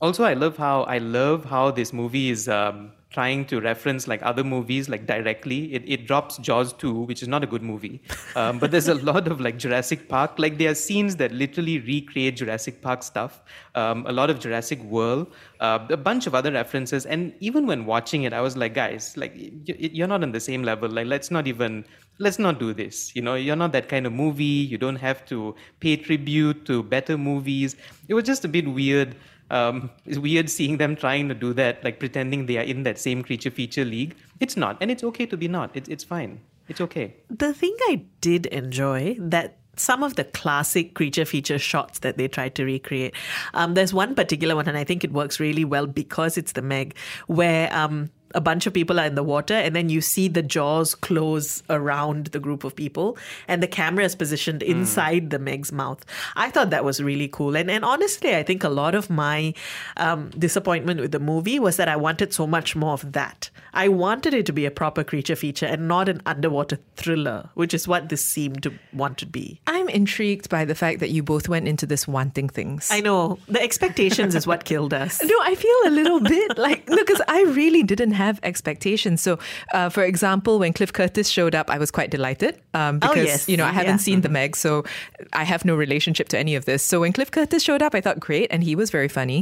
Also, 0.00 0.24
I 0.24 0.34
love 0.34 0.56
how 0.56 0.82
I 0.84 0.98
love 0.98 1.44
how 1.44 1.70
this 1.70 1.92
movie 1.92 2.30
is 2.30 2.48
um, 2.48 2.92
trying 3.10 3.44
to 3.46 3.60
reference 3.60 4.06
like 4.06 4.20
other 4.22 4.44
movies 4.44 4.88
like 4.88 5.06
directly. 5.06 5.74
It, 5.74 5.82
it 5.86 6.06
drops 6.06 6.36
Jaws 6.38 6.72
2, 6.74 6.92
which 6.92 7.22
is 7.22 7.28
not 7.28 7.42
a 7.42 7.46
good 7.46 7.62
movie, 7.62 8.02
um, 8.36 8.58
but 8.58 8.70
there's 8.70 8.88
a 8.88 8.94
lot 9.10 9.28
of 9.28 9.40
like 9.40 9.58
Jurassic 9.58 10.08
Park. 10.08 10.38
Like 10.38 10.58
there 10.58 10.70
are 10.70 10.74
scenes 10.74 11.16
that 11.16 11.32
literally 11.32 11.78
recreate 11.80 12.36
Jurassic 12.36 12.82
Park 12.82 13.02
stuff. 13.02 13.42
Um, 13.74 14.04
a 14.06 14.12
lot 14.12 14.28
of 14.28 14.38
Jurassic 14.40 14.82
World, 14.82 15.32
uh, 15.60 15.86
a 15.88 15.96
bunch 15.96 16.26
of 16.26 16.34
other 16.34 16.52
references, 16.52 17.06
and 17.06 17.32
even 17.40 17.66
when 17.66 17.86
watching 17.86 18.24
it, 18.24 18.32
I 18.32 18.40
was 18.40 18.56
like, 18.56 18.74
guys, 18.74 19.16
like 19.16 19.32
you're 19.64 20.08
not 20.08 20.22
on 20.22 20.32
the 20.32 20.40
same 20.40 20.62
level. 20.62 20.90
Like 20.90 21.06
let's 21.06 21.30
not 21.30 21.46
even 21.46 21.84
let's 22.18 22.38
not 22.38 22.58
do 22.58 22.74
this. 22.74 23.14
You 23.14 23.22
know, 23.22 23.34
you're 23.34 23.56
not 23.56 23.72
that 23.72 23.88
kind 23.88 24.06
of 24.06 24.12
movie. 24.12 24.44
You 24.44 24.76
don't 24.76 24.96
have 24.96 25.24
to 25.26 25.54
pay 25.80 25.96
tribute 25.96 26.66
to 26.66 26.82
better 26.82 27.16
movies. 27.16 27.76
It 28.08 28.14
was 28.14 28.24
just 28.24 28.44
a 28.44 28.48
bit 28.48 28.68
weird 28.68 29.16
um, 29.50 29.90
it's 30.04 30.18
weird 30.18 30.50
seeing 30.50 30.76
them 30.76 30.96
trying 30.96 31.28
to 31.28 31.34
do 31.34 31.52
that, 31.54 31.82
like 31.84 31.98
pretending 31.98 32.46
they 32.46 32.58
are 32.58 32.62
in 32.62 32.82
that 32.82 32.98
same 32.98 33.22
creature 33.22 33.50
feature 33.50 33.84
league. 33.84 34.14
It's 34.40 34.56
not, 34.56 34.76
and 34.80 34.90
it's 34.90 35.04
okay 35.04 35.26
to 35.26 35.36
be 35.36 35.48
not. 35.48 35.70
It's 35.74 35.88
it's 35.88 36.04
fine. 36.04 36.40
It's 36.68 36.80
okay. 36.80 37.14
The 37.30 37.54
thing 37.54 37.74
I 37.88 38.04
did 38.20 38.46
enjoy 38.46 39.16
that 39.18 39.56
some 39.76 40.02
of 40.02 40.16
the 40.16 40.24
classic 40.24 40.94
creature 40.94 41.24
feature 41.24 41.58
shots 41.58 42.00
that 42.00 42.18
they 42.18 42.28
tried 42.28 42.54
to 42.56 42.64
recreate. 42.64 43.14
Um, 43.54 43.74
there's 43.74 43.94
one 43.94 44.14
particular 44.14 44.56
one, 44.56 44.68
and 44.68 44.76
I 44.76 44.84
think 44.84 45.04
it 45.04 45.12
works 45.12 45.40
really 45.40 45.64
well 45.64 45.86
because 45.86 46.36
it's 46.36 46.52
the 46.52 46.62
Meg, 46.62 46.94
where 47.26 47.72
um, 47.74 48.10
a 48.34 48.40
bunch 48.40 48.66
of 48.66 48.74
people 48.74 49.00
are 49.00 49.06
in 49.06 49.14
the 49.14 49.22
water, 49.22 49.54
and 49.54 49.74
then 49.74 49.88
you 49.88 50.00
see 50.00 50.28
the 50.28 50.42
jaws 50.42 50.94
close 50.94 51.62
around 51.70 52.26
the 52.26 52.40
group 52.40 52.64
of 52.64 52.74
people, 52.76 53.16
and 53.46 53.62
the 53.62 53.66
camera 53.66 54.04
is 54.04 54.14
positioned 54.14 54.62
inside 54.62 55.30
the 55.30 55.38
Meg's 55.38 55.72
mouth. 55.72 56.04
I 56.36 56.50
thought 56.50 56.70
that 56.70 56.84
was 56.84 57.02
really 57.02 57.28
cool, 57.28 57.56
and 57.56 57.70
and 57.70 57.84
honestly, 57.84 58.34
I 58.34 58.42
think 58.42 58.64
a 58.64 58.68
lot 58.68 58.94
of 58.94 59.10
my 59.10 59.54
um, 59.96 60.30
disappointment 60.30 61.00
with 61.00 61.12
the 61.12 61.20
movie 61.20 61.58
was 61.58 61.76
that 61.76 61.88
I 61.88 61.96
wanted 61.96 62.32
so 62.32 62.46
much 62.46 62.76
more 62.76 62.92
of 62.92 63.12
that. 63.12 63.50
I 63.72 63.88
wanted 63.88 64.34
it 64.34 64.46
to 64.46 64.52
be 64.52 64.66
a 64.66 64.70
proper 64.70 65.04
creature 65.04 65.36
feature 65.36 65.66
and 65.66 65.88
not 65.88 66.08
an 66.08 66.22
underwater 66.26 66.78
thriller, 66.96 67.50
which 67.54 67.74
is 67.74 67.86
what 67.86 68.08
this 68.08 68.24
seemed 68.24 68.62
to 68.64 68.72
want 68.92 69.18
to 69.18 69.26
be. 69.26 69.60
I'm 69.66 69.88
intrigued 69.88 70.48
by 70.48 70.64
the 70.64 70.74
fact 70.74 71.00
that 71.00 71.10
you 71.10 71.22
both 71.22 71.48
went 71.48 71.68
into 71.68 71.86
this 71.86 72.08
wanting 72.08 72.48
things. 72.48 72.88
I 72.90 73.00
know 73.00 73.38
the 73.48 73.62
expectations 73.62 74.34
is 74.34 74.46
what 74.46 74.64
killed 74.64 74.92
us. 74.94 75.22
No, 75.28 75.34
I 75.42 75.54
feel 75.56 75.76
a 75.84 75.90
little 75.90 76.20
bit 76.20 76.56
like 76.56 76.88
no, 76.88 76.96
because 76.96 77.20
I 77.28 77.42
really 77.42 77.82
didn't 77.82 78.12
have 78.24 78.36
expectations. 78.42 79.22
So, 79.26 79.32
uh, 79.76 79.88
for 79.96 80.04
example, 80.12 80.58
when 80.62 80.72
Cliff 80.72 80.92
Curtis 80.92 81.28
showed 81.36 81.54
up, 81.60 81.66
I 81.70 81.78
was 81.78 81.90
quite 81.90 82.10
delighted 82.10 82.52
um, 82.74 82.98
Oh, 83.02 83.08
because 83.08 83.26
yes. 83.32 83.48
you 83.48 83.56
know 83.56 83.64
I 83.72 83.74
haven't 83.80 84.00
Yeah. 84.00 84.08
seen 84.08 84.20
the 84.26 84.28
Meg, 84.38 84.56
so 84.56 84.84
I 85.32 85.44
have 85.52 85.64
no 85.70 85.74
relationship 85.76 86.26
to 86.32 86.38
any 86.38 86.54
of 86.58 86.64
this. 86.64 86.82
So 86.90 87.00
when 87.00 87.12
Cliff 87.12 87.30
Curtis 87.30 87.62
showed 87.68 87.82
up, 87.86 87.94
I 87.94 88.00
thought 88.00 88.18
great, 88.28 88.48
and 88.52 88.60
he 88.68 88.74
was 88.76 88.90
very 88.90 89.08
funny. 89.08 89.40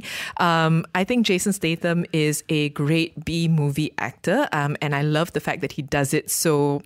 Um, 0.49 0.85
I 1.01 1.05
think 1.09 1.27
Jason 1.27 1.53
Statham 1.53 2.05
is 2.13 2.45
a 2.49 2.69
great 2.71 3.13
B 3.25 3.49
movie 3.49 3.93
actor, 3.99 4.39
um, 4.53 4.77
and 4.83 4.95
I 4.95 5.03
love 5.03 5.29
the 5.33 5.41
fact 5.41 5.61
that 5.63 5.73
he 5.73 5.83
does 5.83 6.13
it 6.15 6.31
so 6.31 6.83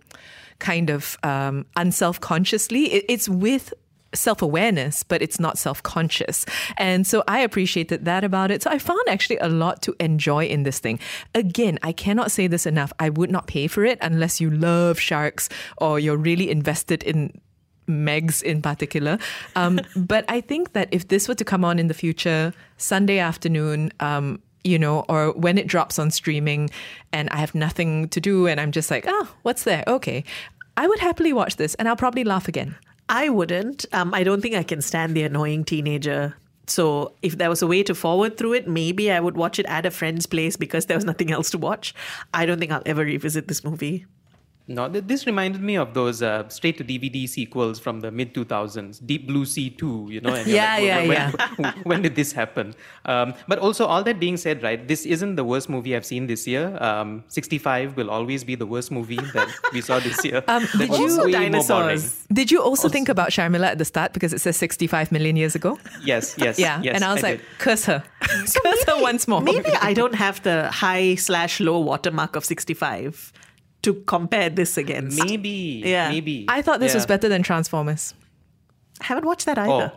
kind 0.58 0.90
of 0.90 1.16
um, 1.22 1.64
unself 1.76 2.20
consciously. 2.20 2.84
It, 2.96 3.04
it's 3.08 3.28
with 3.28 3.72
self 4.14 4.42
awareness, 4.42 5.02
but 5.02 5.22
it's 5.22 5.38
not 5.38 5.58
self 5.58 5.82
conscious. 5.82 6.46
And 6.76 7.06
so 7.06 7.22
I 7.28 7.40
appreciated 7.40 8.04
that 8.04 8.24
about 8.24 8.50
it. 8.50 8.62
So 8.62 8.70
I 8.70 8.78
found 8.78 9.00
actually 9.08 9.38
a 9.38 9.48
lot 9.48 9.82
to 9.82 9.94
enjoy 10.00 10.46
in 10.46 10.62
this 10.64 10.78
thing. 10.78 10.98
Again, 11.34 11.78
I 11.82 11.92
cannot 11.92 12.30
say 12.30 12.46
this 12.46 12.66
enough. 12.66 12.92
I 12.98 13.10
would 13.10 13.30
not 13.30 13.46
pay 13.46 13.66
for 13.66 13.84
it 13.84 13.98
unless 14.00 14.40
you 14.40 14.50
love 14.50 14.98
sharks 14.98 15.48
or 15.78 15.98
you're 15.98 16.16
really 16.16 16.50
invested 16.50 17.02
in 17.02 17.40
Megs 17.88 18.42
in 18.42 18.62
particular. 18.62 19.18
Um, 19.56 19.80
but 19.96 20.24
I 20.28 20.40
think 20.40 20.72
that 20.72 20.88
if 20.90 21.08
this 21.08 21.28
were 21.28 21.34
to 21.34 21.44
come 21.44 21.64
on 21.64 21.78
in 21.78 21.88
the 21.88 21.94
future, 21.94 22.52
Sunday 22.76 23.18
afternoon, 23.18 23.92
um, 24.00 24.40
you 24.62 24.78
know, 24.78 25.04
or 25.08 25.32
when 25.32 25.56
it 25.56 25.66
drops 25.66 25.98
on 25.98 26.10
streaming 26.10 26.70
and 27.12 27.30
I 27.30 27.36
have 27.36 27.54
nothing 27.54 28.08
to 28.10 28.20
do 28.20 28.46
and 28.46 28.60
I'm 28.60 28.72
just 28.72 28.90
like, 28.90 29.04
oh, 29.08 29.28
what's 29.42 29.64
there? 29.64 29.84
Okay. 29.86 30.24
I 30.76 30.86
would 30.86 30.98
happily 30.98 31.32
watch 31.32 31.56
this 31.56 31.74
and 31.76 31.88
I'll 31.88 31.96
probably 31.96 32.24
laugh 32.24 32.46
again. 32.46 32.76
I 33.10 33.28
wouldn't. 33.28 33.86
Um, 33.92 34.14
I 34.14 34.22
don't 34.22 34.40
think 34.40 34.54
I 34.54 34.62
can 34.62 34.80
stand 34.80 35.16
the 35.16 35.24
annoying 35.24 35.64
teenager. 35.64 36.36
So 36.68 37.12
if 37.22 37.38
there 37.38 37.50
was 37.50 37.60
a 37.60 37.66
way 37.66 37.82
to 37.82 37.94
forward 37.94 38.36
through 38.36 38.52
it, 38.52 38.68
maybe 38.68 39.10
I 39.10 39.18
would 39.18 39.36
watch 39.36 39.58
it 39.58 39.66
at 39.66 39.84
a 39.84 39.90
friend's 39.90 40.26
place 40.26 40.56
because 40.56 40.86
there 40.86 40.96
was 40.96 41.04
nothing 41.04 41.32
else 41.32 41.50
to 41.50 41.58
watch. 41.58 41.92
I 42.32 42.46
don't 42.46 42.60
think 42.60 42.70
I'll 42.70 42.82
ever 42.86 43.04
revisit 43.04 43.48
this 43.48 43.64
movie. 43.64 44.06
No, 44.70 44.88
th- 44.88 45.04
this 45.08 45.26
reminded 45.26 45.60
me 45.60 45.76
of 45.76 45.94
those 45.94 46.22
uh, 46.22 46.48
straight 46.48 46.78
to 46.78 46.84
DVD 46.84 47.28
sequels 47.28 47.80
from 47.80 47.98
the 48.00 48.10
mid 48.12 48.32
2000s, 48.32 49.04
Deep 49.04 49.26
Blue 49.26 49.44
Sea 49.44 49.68
2, 49.70 50.08
you 50.10 50.20
know. 50.20 50.32
and 50.32 50.46
you're 50.46 50.56
Yeah, 50.62 50.78
yeah, 50.78 51.06
when, 51.08 51.32
When, 51.56 51.72
when 51.90 52.02
did 52.02 52.14
this 52.14 52.30
happen? 52.30 52.74
Um, 53.04 53.34
but 53.48 53.58
also, 53.58 53.84
all 53.84 54.04
that 54.04 54.20
being 54.20 54.36
said, 54.36 54.62
right, 54.62 54.86
this 54.86 55.04
isn't 55.06 55.34
the 55.34 55.42
worst 55.42 55.68
movie 55.68 55.96
I've 55.96 56.06
seen 56.06 56.28
this 56.28 56.46
year. 56.46 56.78
Um, 56.80 57.24
65 57.26 57.96
will 57.96 58.10
always 58.10 58.44
be 58.44 58.54
the 58.54 58.66
worst 58.66 58.92
movie 58.92 59.16
that 59.16 59.48
we 59.72 59.80
saw 59.80 59.98
this 59.98 60.24
year. 60.24 60.44
Um, 60.50 60.66
did 60.78 60.90
you- 60.96 61.24
way 61.24 61.48
more 61.50 61.64
boring. 61.64 62.00
Did 62.32 62.50
you 62.52 62.62
also 62.62 62.88
think 62.88 63.08
about 63.08 63.30
Sharmila 63.30 63.66
at 63.72 63.78
the 63.78 63.84
start 63.84 64.12
because 64.12 64.32
it 64.32 64.40
says 64.40 64.56
65 64.56 65.10
million 65.10 65.34
years 65.36 65.54
ago? 65.56 65.78
Yes, 66.04 66.36
yes. 66.38 66.58
Yeah. 66.58 66.80
yes, 66.82 66.94
and 66.94 67.04
I 67.04 67.12
was 67.12 67.22
like, 67.22 67.38
did. 67.38 67.46
curse 67.58 67.84
her. 67.86 68.02
curse 68.20 68.84
her 68.86 69.00
once 69.02 69.26
more. 69.26 69.40
Maybe 69.40 69.70
I 69.82 69.94
don't 69.94 70.14
have 70.14 70.42
the 70.42 70.70
high 70.70 71.16
slash 71.16 71.58
low 71.60 71.80
watermark 71.80 72.36
of 72.36 72.44
65 72.44 73.32
to 73.82 73.94
compare 74.06 74.50
this 74.50 74.76
against. 74.76 75.18
maybe, 75.24 75.82
Yeah. 75.84 76.10
maybe. 76.10 76.44
I 76.48 76.62
thought 76.62 76.80
this 76.80 76.94
was 76.94 77.06
better 77.06 77.28
than 77.28 77.42
Transformers. 77.42 78.14
I 79.00 79.04
haven't 79.04 79.24
watched 79.24 79.46
that 79.46 79.58
either. 79.58 79.92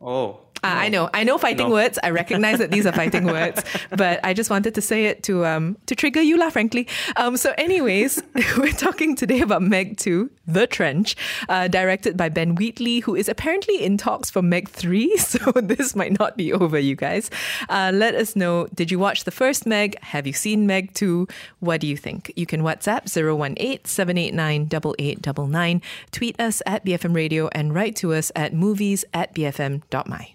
Oh, 0.00 0.06
oh. 0.06 0.40
Uh, 0.64 0.84
I 0.84 0.88
know, 0.88 1.10
I 1.12 1.24
know 1.24 1.36
fighting 1.38 1.68
No. 1.68 1.74
words. 1.74 1.98
I 2.02 2.08
recognize 2.10 2.58
that 2.58 2.70
these 2.70 2.86
are 2.86 2.92
fighting 2.92 3.24
words, 3.26 3.62
but 3.90 4.18
I 4.24 4.32
just 4.32 4.48
wanted 4.50 4.74
to 4.74 4.80
say 4.80 5.04
it 5.06 5.22
to 5.28 5.44
um 5.44 5.76
to 5.86 5.94
trigger 5.94 6.22
you, 6.22 6.36
lah. 6.40 6.48
Frankly. 6.50 6.86
Um. 7.16 7.36
So, 7.36 7.52
anyways, 7.58 8.22
we're 8.58 8.72
talking 8.72 9.14
today 9.14 9.40
about 9.44 9.60
Meg 9.62 9.98
Two, 9.98 10.30
The 10.48 10.66
Trench, 10.66 11.14
uh, 11.48 11.68
directed 11.68 12.16
by 12.16 12.28
Ben 12.30 12.54
Wheatley, 12.56 13.00
who 13.04 13.14
is 13.14 13.28
apparently 13.28 13.84
in 13.84 13.98
talks 13.98 14.30
for 14.30 14.40
Meg 14.42 14.68
Three. 14.72 15.12
So 15.34 15.50
this 15.52 15.94
might 15.96 16.18
not 16.18 16.36
be 16.36 16.52
over, 16.52 16.78
you 16.78 16.94
guys. 16.96 17.28
Uh, 17.68 17.90
let 17.92 18.14
us 18.14 18.34
know. 18.36 18.66
Did 18.74 18.90
you 18.90 18.98
watch 18.98 19.24
the 19.24 19.30
first 19.30 19.66
Meg? 19.66 19.96
Have 20.14 20.26
you 20.26 20.32
seen 20.32 20.66
Meg 20.66 20.94
Two? 20.94 21.26
What 21.60 21.80
do 21.82 21.86
you 21.86 21.96
think? 21.96 22.32
You 22.36 22.46
can 22.46 22.62
WhatsApp 22.62 23.04
018-789-8899, 23.10 25.80
tweet 26.12 26.40
us 26.40 26.62
at 26.66 26.84
BFM 26.84 27.14
Radio, 27.14 27.48
and 27.52 27.74
write 27.74 27.96
to 27.96 28.12
us 28.14 28.30
at 28.34 28.54
movies 28.54 29.04
at 29.12 29.34
bfm.my. 29.34 30.34